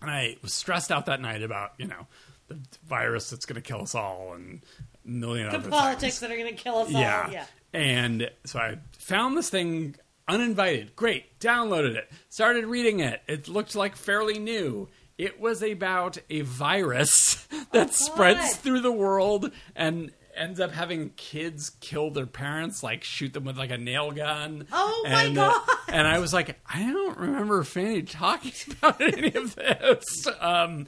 [0.00, 2.06] And I was stressed out that night about you know
[2.46, 4.62] the virus that's going to kill us all and
[5.04, 6.20] a million The other politics things.
[6.20, 7.24] that are going to kill us Yeah.
[7.26, 7.32] all.
[7.32, 7.44] Yeah.
[7.74, 9.96] And so I found this thing
[10.28, 10.94] uninvited.
[10.94, 11.38] Great.
[11.40, 12.10] Downloaded it.
[12.28, 13.22] Started reading it.
[13.26, 14.88] It looked like fairly new.
[15.16, 21.10] It was about a virus that oh, spreads through the world and ends up having
[21.16, 24.66] kids kill their parents, like shoot them with like a nail gun.
[24.72, 25.60] Oh, my and, God.
[25.88, 30.26] and I was like, I don't remember Fanny talking about any of this.
[30.40, 30.86] Um,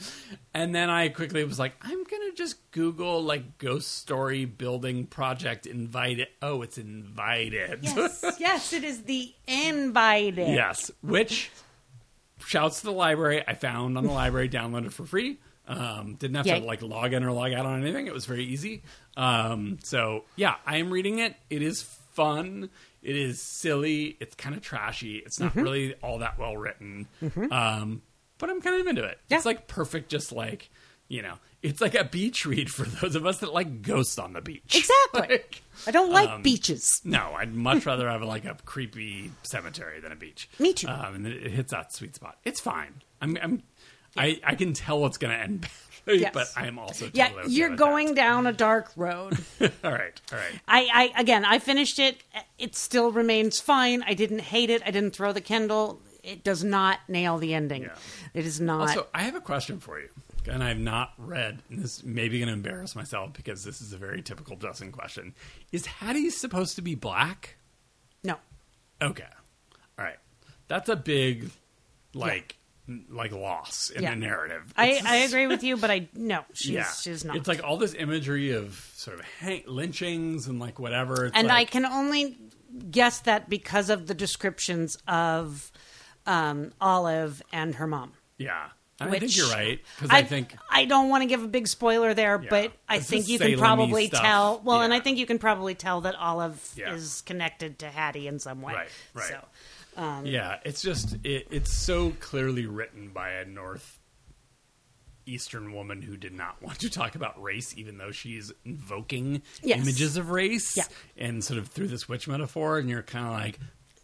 [0.54, 5.66] and then I quickly was like, I'm gonna just Google like ghost story building project
[5.66, 6.28] invited.
[6.40, 7.80] Oh, it's invited.
[7.82, 10.48] Yes, yes, it is the invited.
[10.48, 10.90] yes.
[11.02, 11.50] Which
[12.38, 13.44] shouts to the library.
[13.46, 15.38] I found on the library, downloaded for free.
[15.70, 18.06] Um, didn't have to like log in or log out on anything.
[18.06, 18.82] It was very easy.
[19.16, 21.36] Um, so yeah, I am reading it.
[21.48, 22.70] It is fun.
[23.02, 24.16] It is silly.
[24.20, 25.16] It's kind of trashy.
[25.18, 25.62] It's not Mm-hmm.
[25.62, 27.06] really all that well written.
[27.50, 28.02] Um,
[28.38, 29.18] but I'm kind of into it.
[29.28, 29.36] Yeah.
[29.36, 30.70] It's like perfect, just like
[31.08, 34.32] you know, it's like a beach read for those of us that like ghosts on
[34.32, 34.76] the beach.
[34.76, 35.20] Exactly.
[35.40, 37.00] Like, I don't like Um, beaches.
[37.04, 40.48] no, I'd much rather have like a creepy cemetery than a beach.
[40.60, 40.86] Me too.
[40.88, 42.38] Um, and it, it hits that sweet spot.
[42.44, 43.02] It's fine.
[43.20, 43.62] I'm, I'm
[44.16, 45.60] I, I can tell it's going to end
[46.06, 46.32] badly, Yes.
[46.34, 49.38] but I am also Yeah, you're going down a dark road.
[49.60, 50.60] all right, all right.
[50.66, 52.16] I, I again, I finished it.
[52.58, 54.02] It still remains fine.
[54.04, 54.82] I didn't hate it.
[54.84, 56.00] I didn't throw the Kindle.
[56.22, 57.82] It does not nail the ending.
[57.82, 57.94] Yeah.
[58.34, 58.80] It is not.
[58.88, 60.08] Also, I have a question for you,
[60.50, 61.62] and I've not read.
[61.70, 64.92] And this may be going to embarrass myself because this is a very typical Justin
[64.92, 65.34] question.
[65.72, 67.56] Is Hattie supposed to be black?
[68.24, 68.36] no.
[69.02, 69.24] Okay,
[69.98, 70.18] all right.
[70.68, 71.50] That's a big,
[72.12, 72.59] like, n-
[73.10, 74.10] like loss in Yeah.
[74.10, 74.72] the narrative.
[74.76, 77.36] I, I agree with you, but I no, she's she's not.
[77.36, 81.26] It's like all this imagery of sort of hang- lynchings and like whatever.
[81.26, 82.36] It's and I can only
[82.90, 85.72] guess that because of the descriptions of
[86.26, 88.12] um, Olive and her mom.
[88.38, 88.68] yeah.
[89.02, 91.48] And I Which think you're right because I, think I don't want to give a
[91.48, 92.50] big spoiler there, Yeah.
[92.50, 94.20] but I think you can probably stuff.
[94.20, 94.60] tell.
[94.62, 96.92] Well, and I think you can probably tell that Olive Yeah.
[96.92, 98.74] is connected to Hattie in some way.
[98.74, 99.28] Right, right.
[99.30, 99.44] So,
[99.96, 103.98] um, yeah, it's just it, it's so clearly written by a North
[105.26, 109.80] Eastern woman who did not want to talk about race, even though she's invoking Yes.
[109.82, 110.84] images of race Yeah.
[111.16, 113.58] and sort of through this witch metaphor, and you're kind of like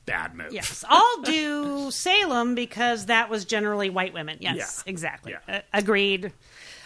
[0.04, 0.52] bad move.
[0.52, 4.38] yes, I'll do Salem because that was generally white women.
[4.40, 4.90] Yes, Yeah.
[4.90, 5.32] exactly.
[5.48, 5.56] Yeah.
[5.56, 6.26] Uh, agreed.
[6.26, 6.32] Um,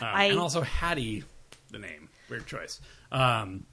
[0.01, 1.25] I- and also Hattie,
[1.71, 2.81] the name, weird choice.
[3.13, 3.67] Um,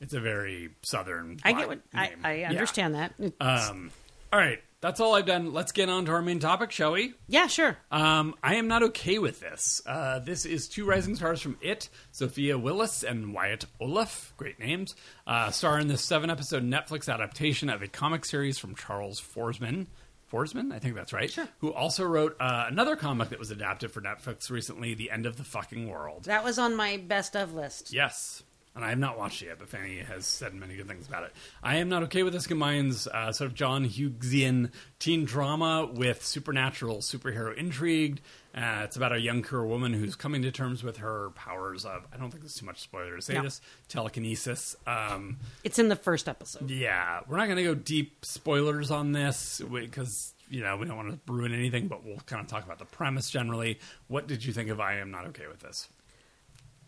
[0.00, 1.38] it's a very southern.
[1.44, 2.12] I get what I.
[2.24, 2.48] I Yeah.
[2.50, 3.14] understand that.
[3.18, 3.92] It's- Um,
[4.32, 5.52] all right, that's all I've done.
[5.52, 7.14] Let's get on to our main topic, shall we?
[7.28, 7.76] yeah, sure.
[7.90, 9.82] Um, I am not okay with this.
[9.86, 14.94] Uh, this is two rising stars from It, Sophia Lillis and Wyatt Oleff, great names,
[15.26, 19.86] uh, star in this seven-episode Netflix adaptation of a comic series from Charles Forsman.
[20.32, 21.30] Forsman, I think that's right.
[21.30, 21.46] Sure.
[21.58, 25.36] Who also wrote uh, another comic that was adapted for Netflix recently, The End of
[25.36, 26.24] the Fucking World.
[26.24, 27.92] That was on my best of list.
[27.92, 28.42] Yes.
[28.74, 31.24] And I have not watched it yet, but Fanny has said many good things about
[31.24, 31.32] it.
[31.62, 36.24] I am not okay with this combines uh, sort of John Hughesian teen drama with
[36.24, 38.22] supernatural superhero intrigue.
[38.54, 42.06] Uh, it's about a young queer woman who's coming to terms with her powers of,
[42.14, 43.42] I don't think there's too much spoiler to say No.
[43.42, 44.74] this, telekinesis.
[44.86, 46.70] Um, It's in the first episode.
[46.70, 50.96] yeah, we're not going to go deep spoilers on this because, you know, we don't
[50.96, 53.80] want to ruin anything, but we'll kind of talk about the premise generally.
[54.08, 55.88] What did you think of I Am Not Okay with This?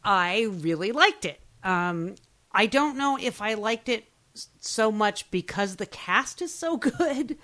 [0.03, 1.41] I really liked it.
[1.65, 2.15] Um,
[2.53, 4.05] I don't know if I liked it
[4.61, 7.37] so much because the cast is so good.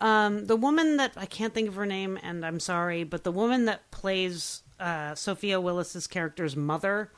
[0.00, 3.32] Um, the woman that I can't think of her name, and I'm sorry, but the
[3.32, 7.12] woman that plays uh, Sophia Lillis's character's mother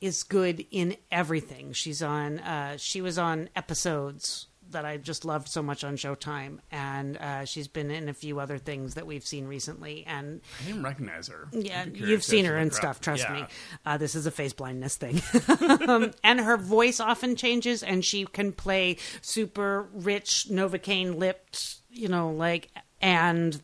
[0.00, 1.72] is good in everything.
[1.72, 2.38] She's on.
[2.40, 7.44] Uh, she was on episodes that I just loved so much on Showtime, and uh,
[7.44, 10.04] she's been in a few other things that we've seen recently.
[10.06, 11.48] And I didn't recognize her.
[11.52, 12.94] yeah, I'd be curious you've seen her and look her up.
[12.96, 13.00] stuff.
[13.00, 13.34] Trust Yeah.
[13.42, 13.46] me,
[13.84, 15.20] uh, this is a face blindness thing.
[15.88, 22.08] um, and her voice often changes, and she can play super rich Novocaine lipped, you
[22.08, 23.60] know, like and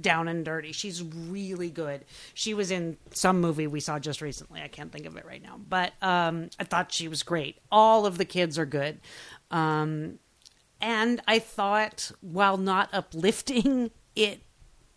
[0.00, 0.72] down and dirty.
[0.72, 2.06] She's really good.
[2.32, 4.62] She was in some movie we saw just recently.
[4.62, 7.58] I can't think of it right now, but um, I thought she was great.
[7.70, 9.00] All of the kids are good.
[9.50, 10.18] Um,
[10.82, 14.42] and I thought, while not uplifting, it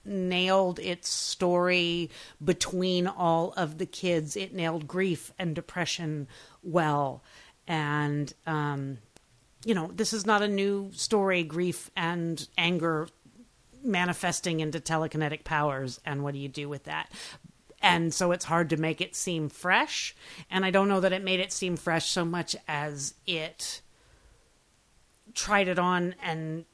[0.04, 2.10] nailed its story
[2.43, 4.36] between all of the kids.
[4.36, 6.28] It nailed grief and depression
[6.63, 7.24] well.
[7.67, 8.98] And, um,
[9.63, 13.08] you know, this is not a new story, grief and anger
[13.84, 16.00] manifesting into telekinetic powers.
[16.06, 17.12] And what do you do with that?
[17.82, 20.15] And so it's hard to make it seem fresh.
[20.50, 23.82] And I don't know that it made it seem fresh so much as it
[25.36, 26.65] tried it on and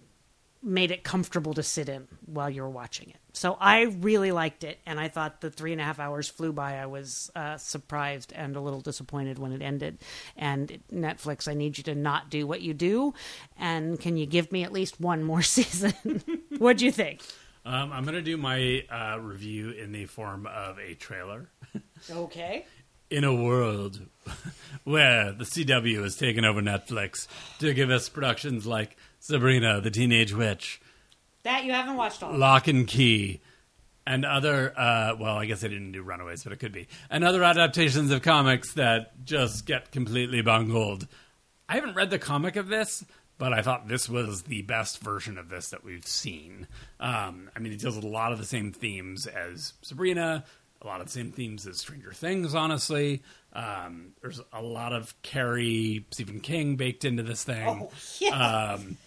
[0.63, 3.17] made it comfortable to sit in while you were watching it.
[3.33, 6.53] So I really liked it, and I thought the three and a half hours flew
[6.53, 6.77] by.
[6.77, 9.99] I was uh, surprised and a little disappointed when it ended.
[10.35, 13.13] And Netflix, I need you to not do what you do,
[13.57, 15.93] and can you give me at least one more season?
[16.57, 17.21] what do you think?
[17.65, 21.49] Um, I'm going to do my uh, review in the form of a trailer.
[22.09, 22.65] Okay.
[23.11, 23.99] In a world
[24.85, 27.27] where the CW has taken over Netflix
[27.59, 30.81] to give us productions like Sabrina, the Teenage Witch,
[31.43, 32.33] That you haven't watched all.
[32.37, 33.41] Locke and Key,
[34.07, 37.25] and other, uh, well, I guess they didn't do Runaways, but it could be, and
[37.25, 41.05] other adaptations of comics that just get completely bungled.
[41.67, 43.03] I haven't read the comic of this,
[43.37, 46.67] but I thought this was the best version of this that we've seen.
[46.99, 50.45] Um, I mean, it deals with a lot of the same themes as Sabrina,
[50.81, 53.21] a lot of the same themes as Stranger Things, honestly.
[53.53, 57.67] Um, there's a lot of Carrie, Stephen King baked into this thing.
[57.67, 58.73] Oh, yeah.
[58.75, 58.97] Um,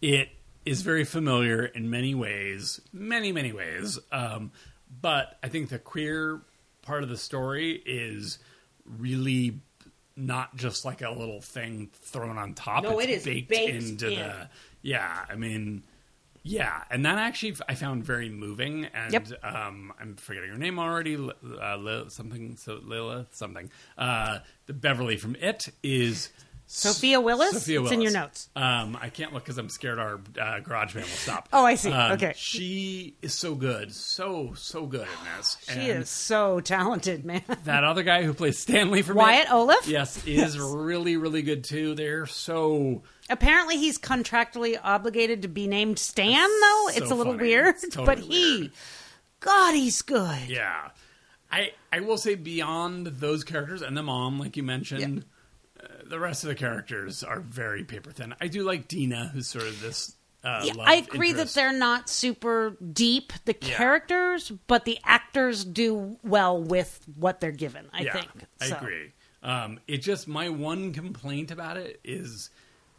[0.00, 0.28] it
[0.64, 3.98] is very familiar in many ways, many, many ways.
[4.12, 4.52] Um,
[5.00, 6.40] but I think the queer
[6.82, 8.38] part of the story is
[8.84, 9.60] really
[10.16, 12.84] not just like a little thing thrown on top.
[12.84, 14.18] No, it's it is baked, baked into in.
[14.18, 14.48] the.
[14.82, 15.82] Yeah, I mean,
[16.44, 18.84] yeah, and that actually I found very moving.
[18.94, 19.28] And Yep.
[19.42, 21.16] um, I'm forgetting her name already.
[21.16, 23.70] Uh, Lil- something so Lila something.
[23.98, 26.28] Uh, the Beverly from It is
[26.66, 27.50] Sophia Lillis?
[27.52, 27.82] Sophia Lillis.
[27.84, 28.48] It's in your notes.
[28.56, 31.48] Um, I can't look because I'm scared our uh, garage man will stop.
[31.52, 31.90] Oh, I see.
[31.92, 32.32] Um, Okay.
[32.36, 35.56] She is so good, so so good in this.
[35.68, 37.42] She And is so talented, man.
[37.64, 39.86] That other guy who plays Stanley from Wyatt It, Oleff?
[39.86, 41.94] yes, is really really good too.
[41.94, 46.88] They're so Apparently, he's contractually obligated to be named Stan, though.
[46.90, 47.48] so it's a little funny.
[47.48, 48.72] weird, totally but he, weird.
[49.40, 50.48] God, he's good.
[50.48, 50.90] yeah.
[51.50, 55.24] I I will say beyond those characters and the mom, like you mentioned,
[55.82, 58.34] uh, the rest of the characters are very paper thin.
[58.40, 60.16] I do like Dina, who's sort of this.
[60.42, 61.54] Uh, Yeah, I agree interest.
[61.54, 63.76] that they're not super deep, the Yeah.
[63.76, 68.28] characters, but the actors do well with what they're given, I yeah, think.
[68.60, 69.12] I So, agree.
[69.42, 72.50] Um, it just my one complaint about it is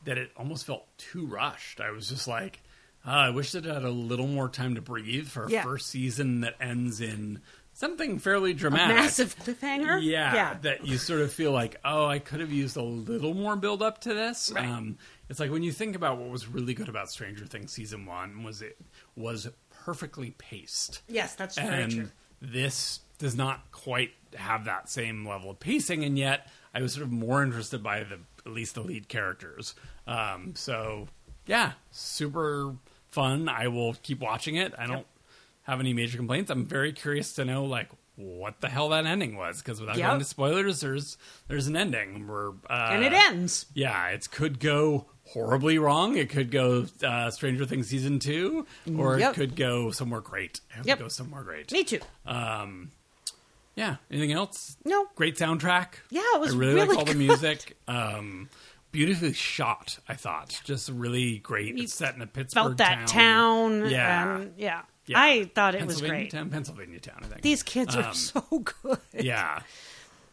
[0.05, 1.81] that it almost felt too rushed.
[1.81, 2.61] I was just like,
[3.05, 5.63] uh, I wish it had a little more time to breathe for a Yeah.
[5.63, 7.41] first season that ends in
[7.73, 8.95] something fairly A dramatic.
[8.95, 10.01] massive cliffhanger?
[10.01, 10.53] Yeah, Yeah.
[10.61, 13.81] that you sort of feel like, oh, I could have used a little more build
[13.83, 14.51] up to this.
[14.55, 14.65] Right.
[14.65, 14.97] Um,
[15.29, 18.43] it's like when you think about what was really good about Stranger Things season one
[18.43, 18.77] was it
[19.15, 19.47] was
[19.83, 22.09] perfectly paced Yes, that's very and true.
[22.41, 27.05] this does not quite have that same level of pacing and yet i was sort
[27.05, 29.75] of more interested by the at least the lead characters
[30.07, 31.07] um, so
[31.47, 32.75] yeah super
[33.09, 35.05] fun i will keep watching it i don't
[35.63, 39.35] have any major complaints i'm very curious to know like what the hell that ending
[39.35, 40.07] was because without Yep.
[40.07, 41.17] going to spoilers there's
[41.49, 43.65] there's an ending where uh, And it ends.
[43.73, 46.15] yeah, it could go horribly wrong.
[46.15, 48.65] It could go uh, Stranger Things season two,
[48.97, 49.31] or Yep.
[49.31, 50.61] it could go somewhere great.
[50.73, 50.97] I hope Yep.
[50.99, 51.73] it goes somewhere great.
[51.73, 51.99] Me too.
[52.25, 52.91] Um,
[53.75, 53.97] yeah.
[54.09, 54.77] Anything else?
[54.85, 55.07] No.
[55.15, 55.95] Great soundtrack.
[56.09, 57.77] Yeah, it was I really, really like all the music.
[57.87, 58.49] Um,
[58.91, 59.99] beautifully shot.
[60.07, 61.75] I thought just really great.
[61.77, 63.89] You It's set in a Pittsburgh Felt that town.
[63.89, 64.37] Yeah.
[64.37, 64.81] and- yeah.
[65.07, 65.19] Yeah.
[65.21, 66.31] I thought it was Pennsylvania great.
[66.31, 67.19] Town, Pennsylvania town.
[67.21, 68.41] I think These kids are Um, so
[68.81, 68.97] good.
[69.13, 69.59] Yeah.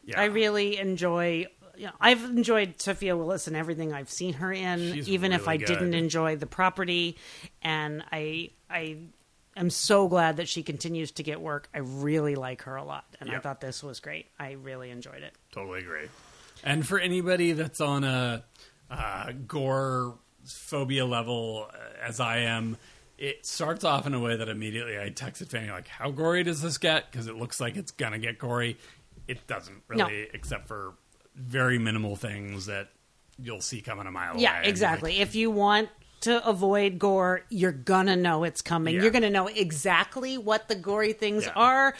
[0.04, 0.20] Yeah.
[0.20, 1.46] I really enjoy.
[1.76, 5.48] You know, I've enjoyed Sophia Lillis and everything I've seen her in, She's even if
[5.48, 7.16] I really didn't enjoy the property.
[7.62, 8.98] And I, I
[9.56, 11.68] am so glad that she continues to get work.
[11.74, 14.26] I really like her a lot, and I thought this was great.
[14.38, 15.34] I really enjoyed it.
[15.52, 16.08] Totally agree.
[16.64, 18.44] And for anybody that's on a
[18.90, 22.76] uh, gore phobia level, uh, as I am,
[23.18, 26.62] it starts off in a way that immediately I texted Fanny like, "How gory does
[26.62, 28.76] this get?" Because it looks like it's gonna get gory.
[29.28, 30.06] It doesn't No.
[30.06, 30.94] really, except for
[31.34, 32.88] very minimal things that
[33.38, 34.58] you'll see coming a mile Yeah, away.
[34.58, 35.12] And, exactly.
[35.12, 35.88] like, if you want
[36.22, 38.94] to avoid gore, you're gonna know it's coming.
[38.94, 39.02] Yeah.
[39.02, 41.52] You're gonna know exactly what the gory things Yeah.
[41.54, 41.94] are.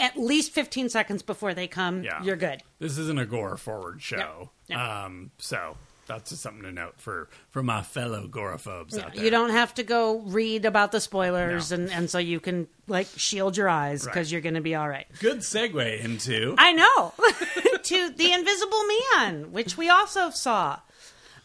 [0.00, 2.22] At least 15 seconds before they come, Yeah.
[2.22, 2.62] you're good.
[2.80, 4.50] this isn't a gore forward show.
[4.68, 4.76] No.
[4.78, 5.76] Um, so
[6.08, 9.24] that's just something to note for for my fellow goraphobes out there.
[9.24, 11.76] You don't have to go read about the spoilers, No.
[11.78, 14.32] and, and so you can like shield your eyes because Right.
[14.32, 15.06] you're going to be all right.
[15.20, 17.12] Good segue into I know.
[17.82, 18.82] to The Invisible
[19.14, 20.80] Man, which we also saw.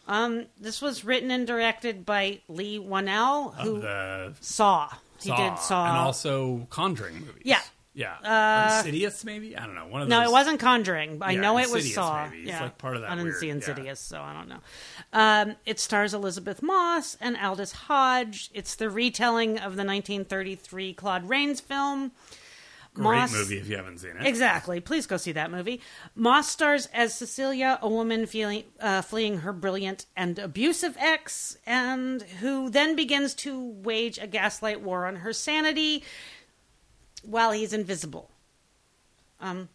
[0.07, 4.89] Um, this was written and directed by Leigh Whannell, who the Saw.
[5.21, 5.87] He Saw, did Saw.
[5.89, 7.43] and also Conjuring movies.
[7.45, 7.61] Yeah.
[7.93, 8.71] yeah.
[8.73, 9.85] Or Insidious, maybe I don't know.
[9.87, 10.11] One of those.
[10.11, 10.29] no, those.
[10.29, 11.19] it wasn't Conjuring.
[11.21, 12.25] I Yeah, know it was Insidious, Saw.
[12.25, 12.39] maybe.
[12.41, 12.63] It's Yeah.
[12.63, 13.53] like part of that I didn't weird- see yeah.
[13.53, 14.59] Insidious, so I don't know.
[15.13, 18.49] Um, it stars Elisabeth Moss and Aldis Hodge.
[18.53, 22.11] It's the retelling of the 1933 Claude Rains film.
[22.93, 24.25] Great Moss, movie if you haven't seen it.
[24.25, 24.81] Exactly.
[24.81, 25.81] Please go see that movie.
[26.13, 32.21] Moss stars as Cecilia, a woman feeling, uh, fleeing her brilliant and abusive ex, and
[32.21, 36.03] who then begins to wage a gaslight war on her sanity
[37.23, 38.29] while he's invisible.
[39.39, 39.69] Um,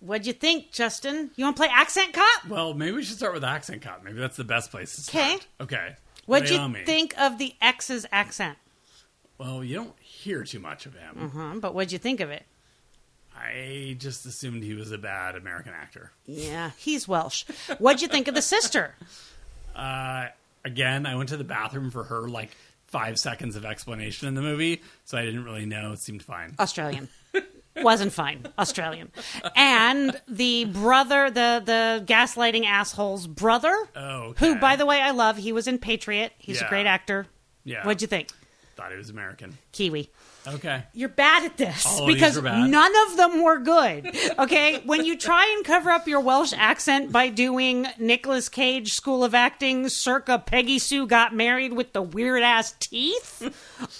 [0.00, 1.30] what'd you think, Justin?
[1.36, 2.46] You want to play accent cop?
[2.48, 4.04] Well, maybe we should start with accent cop.
[4.04, 5.24] Maybe that's the best place to start.
[5.24, 5.76] Okay.
[5.76, 5.96] Okay.
[6.26, 8.58] What'd Lay you think of the ex's accent?
[9.38, 11.30] Well, you don't hear too much of him.
[11.34, 12.44] Huh, but what'd you think of it?
[13.36, 16.12] I just assumed he was a bad American actor.
[16.26, 17.44] Yeah, he's Welsh.
[17.78, 18.94] What'd you think of the sister?
[19.74, 20.26] Uh,
[20.64, 22.50] again, I went to the bathroom for her like
[22.88, 25.92] five seconds of explanation in the movie, so I didn't really know.
[25.92, 26.56] It seemed fine.
[26.58, 27.08] Australian.
[27.76, 28.46] Wasn't fine.
[28.58, 29.12] Australian.
[29.54, 35.36] And the brother, the the gaslighting asshole's brother, Oh, who, by the way, I love.
[35.36, 36.32] He was in Patriot.
[36.36, 37.26] He's a great actor.
[37.64, 37.86] Yeah.
[37.86, 38.28] What'd you think?
[38.80, 39.58] Thought he was American.
[39.72, 40.08] Kiwi.
[40.46, 40.84] Okay.
[40.94, 42.70] You're bad at this All of these because are bad.
[42.70, 44.16] none of them were good.
[44.38, 49.22] Okay, when you try and cover up your Welsh accent by doing Nicolas Cage School
[49.22, 53.54] of Acting circa Peggy Sue got married with the weird ass teeth,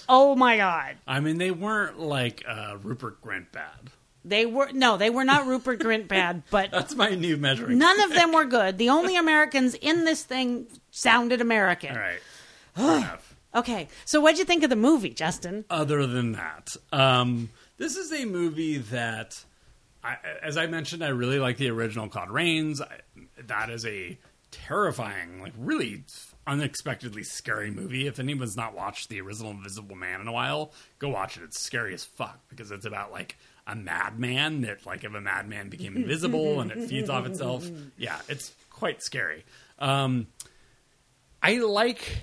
[0.09, 0.97] oh my god.
[1.07, 3.91] I mean, they weren't like uh, Rupert Grint bad.
[4.25, 7.77] They were no, they were not Rupert Grint bad, but That's my new measuring.
[7.77, 8.79] none of them were good.
[8.79, 11.95] The only Americans in this thing sounded American.
[11.95, 12.21] All right.
[12.75, 13.37] Fair enough.
[13.55, 15.65] Okay, so what'd you think of the movie, Justin?
[15.71, 19.43] Other than that, um, this is a movie that,
[20.05, 22.81] I, as I mentioned, I really like the original Claude Rains.
[22.81, 23.01] I,
[23.47, 24.17] that is a
[24.53, 26.05] terrifying, like really
[26.47, 28.07] unexpectedly scary movie.
[28.07, 31.43] If anyone's not watched the original Invisible Man in a while, go watch it.
[31.43, 33.37] It's scary as fuck because it's about like
[33.67, 37.69] a madman that, like, if a madman became invisible and it feeds off itself.
[37.99, 39.45] Yeah, it's quite scary.
[39.79, 40.29] Um,
[41.43, 42.19] I like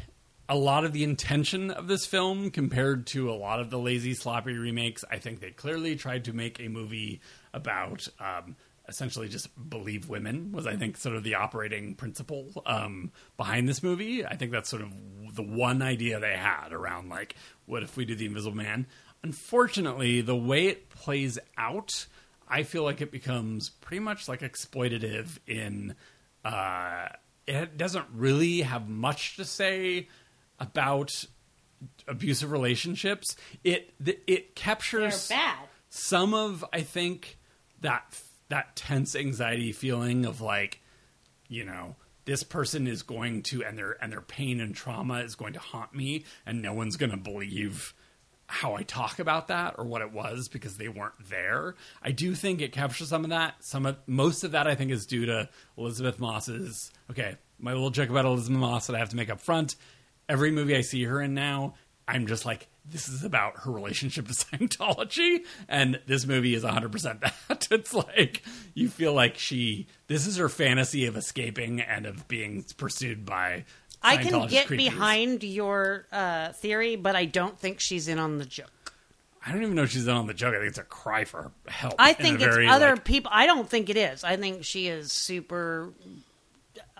[0.49, 4.13] a lot of the intention of this film compared to a lot of the lazy,
[4.13, 5.03] sloppy remakes.
[5.11, 7.19] I think they clearly tried to make a movie
[7.53, 8.55] about um,
[8.87, 13.83] essentially just believe women, was I think sort of the operating principle um, behind this
[13.83, 14.25] movie.
[14.25, 14.91] I think that's sort of
[15.35, 18.87] the one idea they had around like, what if we do the Invisible Man?
[19.23, 22.05] Unfortunately, the way it plays out,
[22.47, 25.95] I feel like it becomes pretty much like exploitative in.
[26.45, 27.09] Uh,
[27.45, 30.07] it doesn't really have much to say
[30.59, 31.25] about
[32.07, 33.35] abusive relationships.
[33.63, 33.93] It
[34.25, 35.31] it captures
[35.89, 37.37] some of I think
[37.81, 40.81] that that tense anxiety feeling of like
[41.47, 45.35] you know this person is going to and their and their pain and trauma is
[45.35, 47.93] going to haunt me and no one's going to believe
[48.47, 51.75] how I talk about that or what it was because they weren't there.
[52.01, 53.55] I do think it captures some of that.
[53.59, 56.91] Some of most of that I think is due to Elisabeth Moss's.
[57.11, 59.75] Okay, my little joke about Elisabeth Moss that I have to make up front.
[60.29, 61.75] Every movie I see her in now,
[62.07, 66.91] I'm just like, this is about her relationship to Scientology, and this movie is 100
[66.91, 67.33] percent that.
[67.69, 69.87] It's like you feel like she.
[70.07, 73.65] This is her fantasy of escaping and of being pursued by.
[74.01, 74.77] I can get creepies.
[74.77, 78.93] behind your uh, theory, but I don't think she's in on the joke.
[79.45, 80.53] I don't even know if she's in on the joke.
[80.53, 81.95] I think it's a cry for help.
[81.99, 83.31] I think it's very, other like- people.
[83.33, 84.23] I don't think it is.
[84.23, 85.93] I think she is super.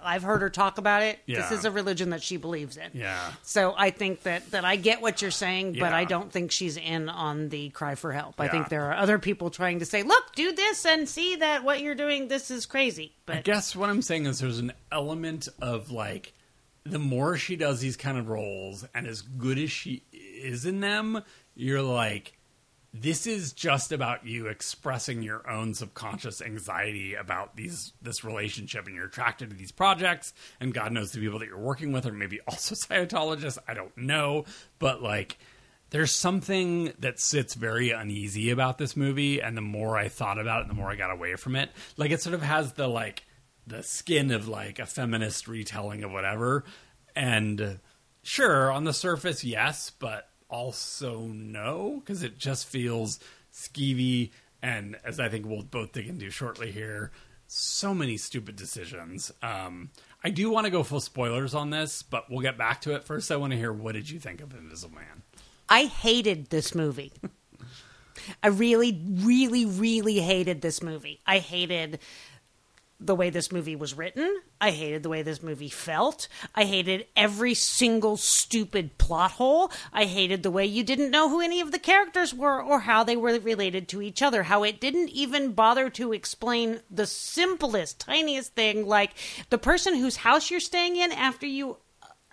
[0.03, 1.19] I've heard her talk about it.
[1.25, 1.41] Yeah.
[1.41, 2.89] This is a religion that she believes in.
[2.93, 3.31] Yeah.
[3.43, 5.97] So I think that that I get what you're saying, but Yeah.
[5.97, 8.39] I don't think she's in on the cry for help.
[8.39, 8.51] I Yeah.
[8.51, 11.81] think there are other people trying to say, "Look, do this and see that what
[11.81, 15.47] you're doing this is crazy." But I guess what I'm saying is there's an element
[15.61, 16.33] of like
[16.85, 20.79] the more she does these kind of roles and as good as she is in
[20.79, 21.21] them,
[21.53, 22.36] you're like
[23.01, 28.95] this is just about you expressing your own subconscious anxiety about these this relationship and
[28.95, 32.11] you're attracted to these projects and God knows the people that you're working with are
[32.11, 34.45] maybe also Scientologists, I don't know,
[34.79, 35.37] but like
[35.89, 40.63] there's something that sits very uneasy about this movie and the more I thought about
[40.63, 41.69] it the more I got away from it.
[41.95, 43.23] Like it sort of has the like
[43.65, 46.63] the skin of like a feminist retelling of whatever.
[47.15, 47.79] And
[48.23, 53.19] sure, on the surface, yes, but also no, because it just feels
[53.53, 54.31] skeevy.
[54.61, 57.11] And as I think we'll both dig into shortly here,
[57.47, 59.31] so many stupid decisions.
[59.41, 59.91] Um,
[60.23, 63.03] I do want to go full spoilers on this, but we'll get back to it.
[63.03, 65.23] First, I want to hear what did you think of Invisible Man?
[65.69, 67.13] I hated this movie.
[68.43, 71.21] I really, really, really hated this movie.
[71.25, 71.99] I hated
[72.99, 74.41] the way this movie was written.
[74.59, 76.27] I hated the way this movie felt.
[76.55, 79.71] I hated every single stupid plot hole.
[79.93, 83.03] I hated the way you didn't know who any of the characters were or how
[83.03, 84.43] they were related to each other.
[84.43, 89.11] How it didn't even bother to explain the simplest, tiniest thing like
[89.51, 91.77] the person whose house you're staying in after you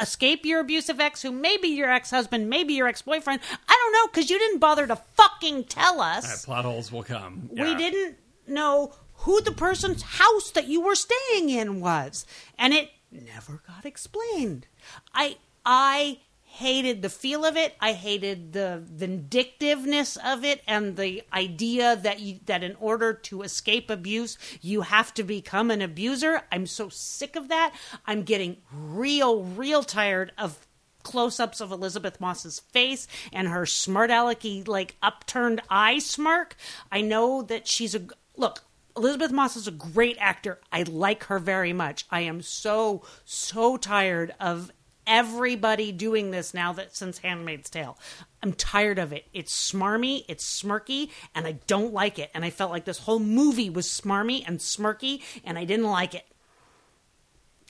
[0.00, 4.08] escape your abusive ex who may be your ex-husband maybe your ex-boyfriend i don't know
[4.08, 7.48] because you didn't bother to fucking tell us right, plot holes will come.
[7.52, 8.16] we didn't
[8.48, 12.26] know who the person's house that you were staying in was
[12.58, 14.66] and it never got explained
[15.14, 21.22] i i hated the feel of it i hated the vindictiveness of it and the
[21.32, 26.42] idea that you that in order to escape abuse you have to become an abuser
[26.52, 27.74] i'm so sick of that
[28.06, 30.66] i'm getting real real tired of
[31.04, 36.56] close-ups of Elisabeth Moss's face and her smart alecky like upturned eye smirk.
[36.90, 38.00] I know that she's a
[38.36, 38.64] look.
[38.96, 40.60] Elisabeth Moss is a great actor.
[40.72, 42.04] I like her very much.
[42.10, 44.70] I am so so tired of
[45.06, 47.98] everybody doing this now that since Handmaid's Tale.
[48.42, 49.26] I'm tired of it.
[49.32, 52.30] It's smarmy, it's smirky, and I don't like it.
[52.34, 56.14] And I felt like this whole movie was smarmy and smirky, and I didn't like
[56.14, 56.24] it.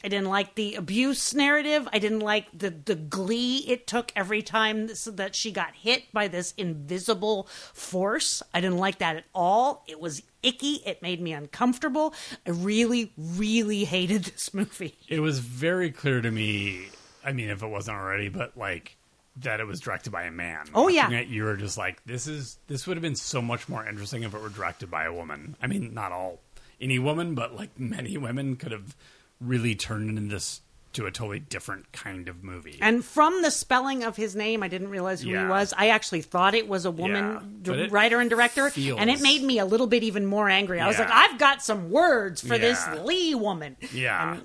[0.03, 1.89] I didn't like the abuse narrative.
[1.91, 6.13] I didn't like the the glee it took every time this, that she got hit
[6.13, 8.43] by this invisible force.
[8.53, 9.83] I didn't like that at all.
[9.89, 10.83] It was icky.
[10.85, 12.15] It made me uncomfortable.
[12.47, 14.97] I really, really hated this movie.
[15.09, 16.87] it was very clear to me.
[17.25, 18.97] I mean, if it wasn't already, but like
[19.37, 20.67] that it was directed by a man.
[20.75, 21.11] Oh, yeah.
[21.11, 24.23] It, you were just like, this is this would have been so much more interesting
[24.23, 25.57] if it were directed by a woman.
[25.61, 26.41] I mean, not all
[26.81, 28.95] any woman, but like many women could have
[29.41, 30.61] really turned into this
[30.95, 32.79] to a totally different kind of movie.
[32.81, 35.73] And from the spelling of his name, I didn't realize who he was.
[35.77, 38.99] I actually thought it was a Yeah, woman but d- it writer and director, feels-
[39.01, 40.81] and it made me a little bit even more angry.
[40.81, 41.05] I was Yeah.
[41.05, 43.03] like, I've got some words for this Yeah.
[43.03, 43.77] Leigh woman.
[43.93, 44.39] yeah,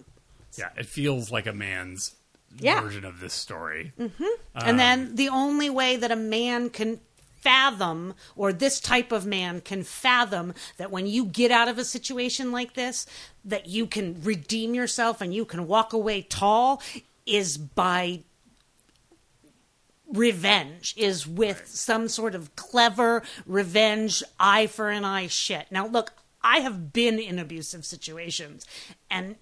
[0.58, 2.16] yeah, it feels like a man's
[2.60, 2.82] Yeah.
[2.82, 3.94] version of this story.
[4.00, 4.24] Mm-hmm.
[4.24, 7.00] Um, and then the only way that a man can
[7.42, 11.86] fathom, or this type of man can fathom, that when you get out of a
[11.86, 13.06] situation like this,
[13.46, 16.82] that you can redeem yourself and you can walk away tall,
[17.26, 18.22] is by
[20.12, 25.68] revenge, is with some sort of clever revenge, eye for an eye shit.
[25.70, 28.66] Now, look, I have been in abusive situations,
[29.10, 29.36] and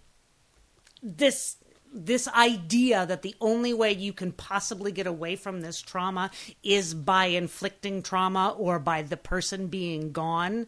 [1.01, 1.57] this
[2.05, 6.31] this idea that the only way you can possibly get away from this trauma
[6.63, 10.67] is by inflicting trauma or by the person being gone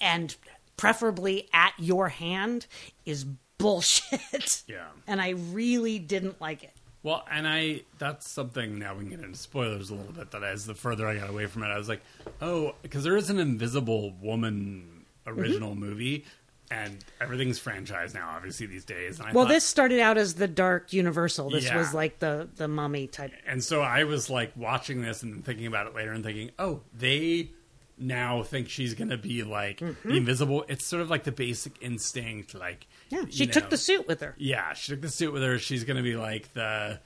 [0.00, 0.36] and
[0.76, 2.66] preferably at your hand
[3.04, 3.24] is
[3.58, 4.62] bullshit.
[4.68, 4.86] Yeah.
[5.06, 6.72] And I really didn't like it.
[7.02, 10.42] Well, and I that's something now we can get into spoilers a little bit that
[10.42, 12.02] as the further I got away from it, I was like,
[12.42, 15.80] oh, because there is an Invisible Woman original Mm-hmm.
[15.80, 16.24] movie,
[16.70, 19.18] and everything's franchised now, obviously these days.
[19.18, 21.50] Well, thought- this started out as the dark universal.
[21.50, 21.76] This Yeah.
[21.78, 23.32] was like the the mummy type.
[23.46, 26.80] and so I was like watching this and thinking about it later and thinking, oh,
[26.92, 27.50] they
[27.98, 30.64] now think she's going to be like the invisible.
[30.68, 33.14] It's sort of like the basic instinct, like Mm-hmm.
[33.26, 34.34] Yeah, she took the suit with her.
[34.36, 35.58] Yeah, she took the suit with her.
[35.58, 36.98] She's going to be like the,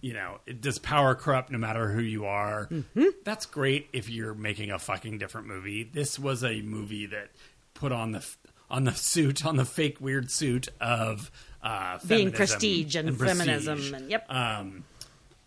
[0.00, 2.68] you know, does power corrupt no matter who you are?
[2.70, 3.04] Mm-hmm.
[3.24, 5.82] That's great if you're making a fucking different movie.
[5.82, 7.30] This was a movie that
[7.74, 8.24] put on the
[8.70, 11.30] on the suit on the fake weird suit of
[11.62, 13.92] uh, Being feminism prestige and feminism prestige.
[13.92, 14.26] and- yep.
[14.32, 14.84] Um,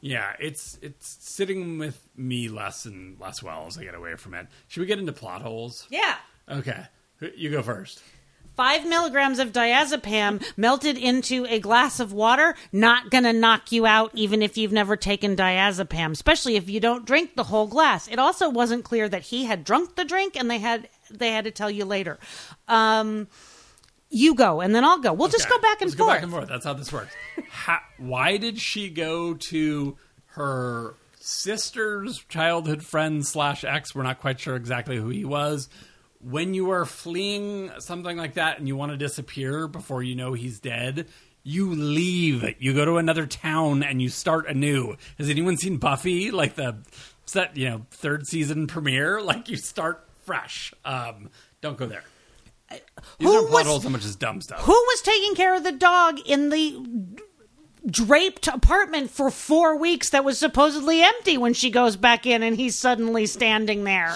[0.01, 4.34] yeah, it's it's sitting with me less and less well as I get away from
[4.34, 4.47] it.
[4.67, 5.88] Should we get into plot holes?
[5.89, 6.15] Yeah.
[6.49, 6.84] Okay,
[7.38, 8.01] you go first.
[8.55, 14.11] Five milligrams of diazepam melted into a glass of water, not gonna knock you out
[14.13, 18.07] even if you've never taken diazepam, especially if you don't drink the whole glass.
[18.07, 20.88] It also wasn't clear that he had drunk the drink and they had
[21.18, 22.20] they had to tell you later.
[22.68, 23.28] Um
[24.09, 25.11] you go and then I'll go.
[25.11, 26.07] We'll just go back and let's forth.
[26.07, 26.47] Go back and forth.
[26.47, 27.14] That's how this works.
[27.49, 29.97] How, why did she go to
[30.28, 33.95] her sister's childhood friend slash ex?
[33.95, 35.68] We're not quite sure exactly who he was.
[36.22, 40.34] When you are fleeing something like that and you want to disappear before you know
[40.34, 41.07] he's dead,
[41.43, 42.45] you leave.
[42.59, 44.95] You go to another town and you start anew.
[45.18, 46.32] Has anyone seen Buffy?
[46.32, 46.78] Like the
[47.26, 49.22] set, you know, third season premiere?
[49.22, 50.74] Like you start fresh.
[50.86, 51.30] Um,
[51.61, 52.03] don't go there.
[52.71, 52.82] These
[53.21, 54.59] Who aren't plot was- holes so much as dumb stuff.
[54.61, 56.80] Who was taking care of the dog in the
[57.86, 62.55] draped apartment for four weeks that was supposedly empty when she goes back in and
[62.55, 64.15] he's suddenly standing there?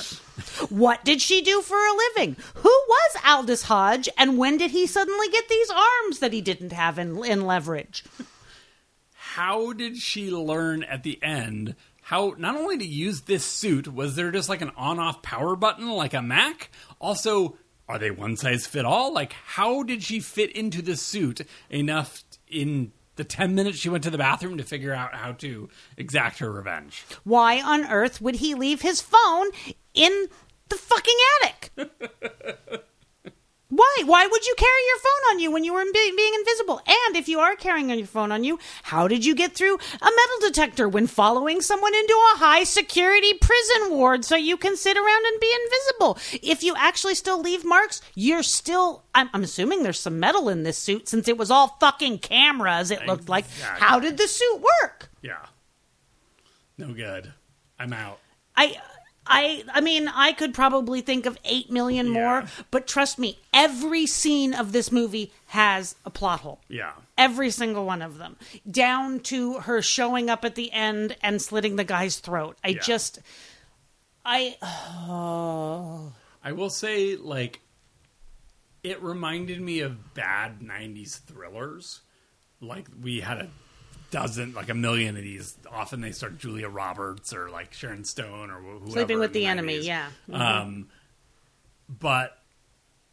[0.70, 2.36] What did she do for a living?
[2.56, 6.72] Who was Aldis Hodge and when did he suddenly get these arms that he didn't
[6.72, 8.04] have in, in leverage?
[9.14, 11.76] How did she learn at the end
[12.08, 15.58] how not only to use this suit, was there just like an on off power
[15.58, 16.72] button like a Mac?
[17.02, 17.58] Also,
[17.90, 19.14] are they one size fit all?
[19.14, 24.06] Like, how did she fit into the suit enough in the 10 minutes she went
[24.06, 27.04] to the bathroom to figure out how to exact her revenge?
[27.26, 29.48] Why on earth would he leave his phone
[29.94, 30.28] in
[30.70, 31.72] the fucking attic?
[33.70, 34.04] Why?
[34.06, 36.80] Why would you carry your phone on you when you were in be- being invisible?
[36.88, 40.06] And if you are carrying your phone on you, how did you get through a
[40.06, 44.96] metal detector when following someone into a high security prison ward so you can sit
[44.96, 46.18] around and be invisible?
[46.42, 49.04] If you actually still leave marks, you're still.
[49.14, 52.90] I'm, I'm assuming there's some metal in this suit since it was all fucking cameras.
[52.90, 53.46] It looked like.
[53.46, 53.86] Exactly.
[53.86, 55.10] How did the suit work?
[55.22, 55.46] Yeah.
[56.78, 57.34] No good.
[57.80, 58.20] I'm out.
[58.56, 58.78] I
[59.28, 62.48] I I mean I could probably think of 8 million more, Yeah.
[62.72, 66.60] but trust me, every scene of this movie has a plot hole.
[66.70, 66.94] Yeah.
[67.18, 68.38] Every single one of them,
[68.70, 72.58] down to her showing up at the end and slitting the guy's throat.
[72.64, 72.82] I Yeah.
[72.82, 73.20] just
[74.26, 76.14] I oh
[76.44, 77.60] I will say, like,
[78.84, 82.02] it reminded me of bad 90s thrillers.
[82.62, 83.50] Like, we had a
[84.12, 85.56] dozen, like a million of these.
[85.72, 88.92] Often they start Julia Roberts or like Sharon Stone or whoever.
[88.92, 89.84] sleeping with in the enemy, 90s.
[89.86, 90.10] yeah.
[90.32, 90.88] Um,
[91.88, 92.38] but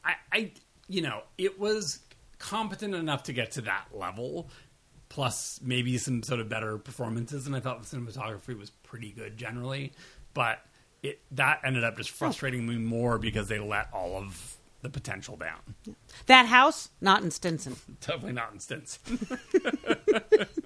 [0.04, 0.52] I, I,
[0.88, 2.00] you know, it was
[2.38, 4.48] competent enough to get to that level.
[5.08, 9.36] Plus, maybe some sort of better performances, and I thought the cinematography was pretty good
[9.36, 9.92] generally.
[10.32, 10.58] But
[11.04, 15.36] it that ended up just frustrating me more because they let all of the potential
[15.36, 15.96] down.
[16.26, 17.76] That house not in Stinson.
[18.00, 18.98] Definitely not in stints.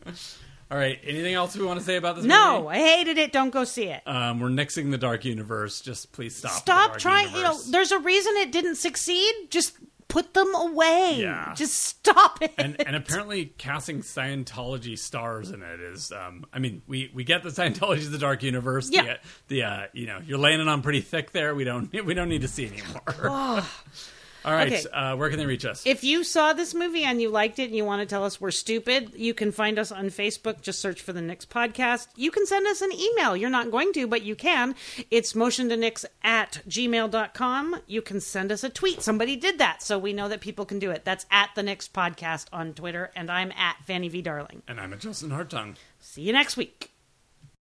[0.70, 0.98] all right.
[1.04, 2.24] Anything else we want to say about this?
[2.24, 2.76] No, movie?
[2.76, 3.32] I hated it.
[3.32, 4.02] Don't go see it.
[4.06, 5.80] Um, we're nixing the dark universe.
[5.80, 6.52] Just please stop.
[6.52, 9.32] Stop trying, you know, there's a reason it didn't succeed.
[9.50, 9.76] Just
[10.09, 11.16] put them away.
[11.18, 11.52] Yeah.
[11.54, 12.52] Just stop it.
[12.56, 17.42] and and apparently casting Scientology stars in it is um I mean we we get
[17.42, 19.16] the Scientology of the dark universe Yeah.
[19.48, 22.14] the, the uh you know you're laying it on pretty thick there we don't we
[22.14, 23.62] don't need to see anymore
[24.45, 24.84] all right Okay.
[24.93, 27.64] uh where can they reach us If you saw this movie and you liked it
[27.64, 30.61] and you want to tell us we're stupid, you can find us on Facebook.
[30.61, 32.09] Just search for the Nix Podcast.
[32.16, 33.36] You can send us an email.
[33.36, 34.74] You're not going to, but you can.
[35.11, 37.80] It's motion to nix at gmail.com.
[37.86, 39.03] You can send us a tweet.
[39.03, 41.05] Somebody did that, so we know that people can do it.
[41.05, 44.22] That's at the Nix Podcast on Twitter, and I'm at Fanny V.
[44.22, 44.62] Darling.
[44.68, 46.93] and I'm at Justin Hartung See you next week.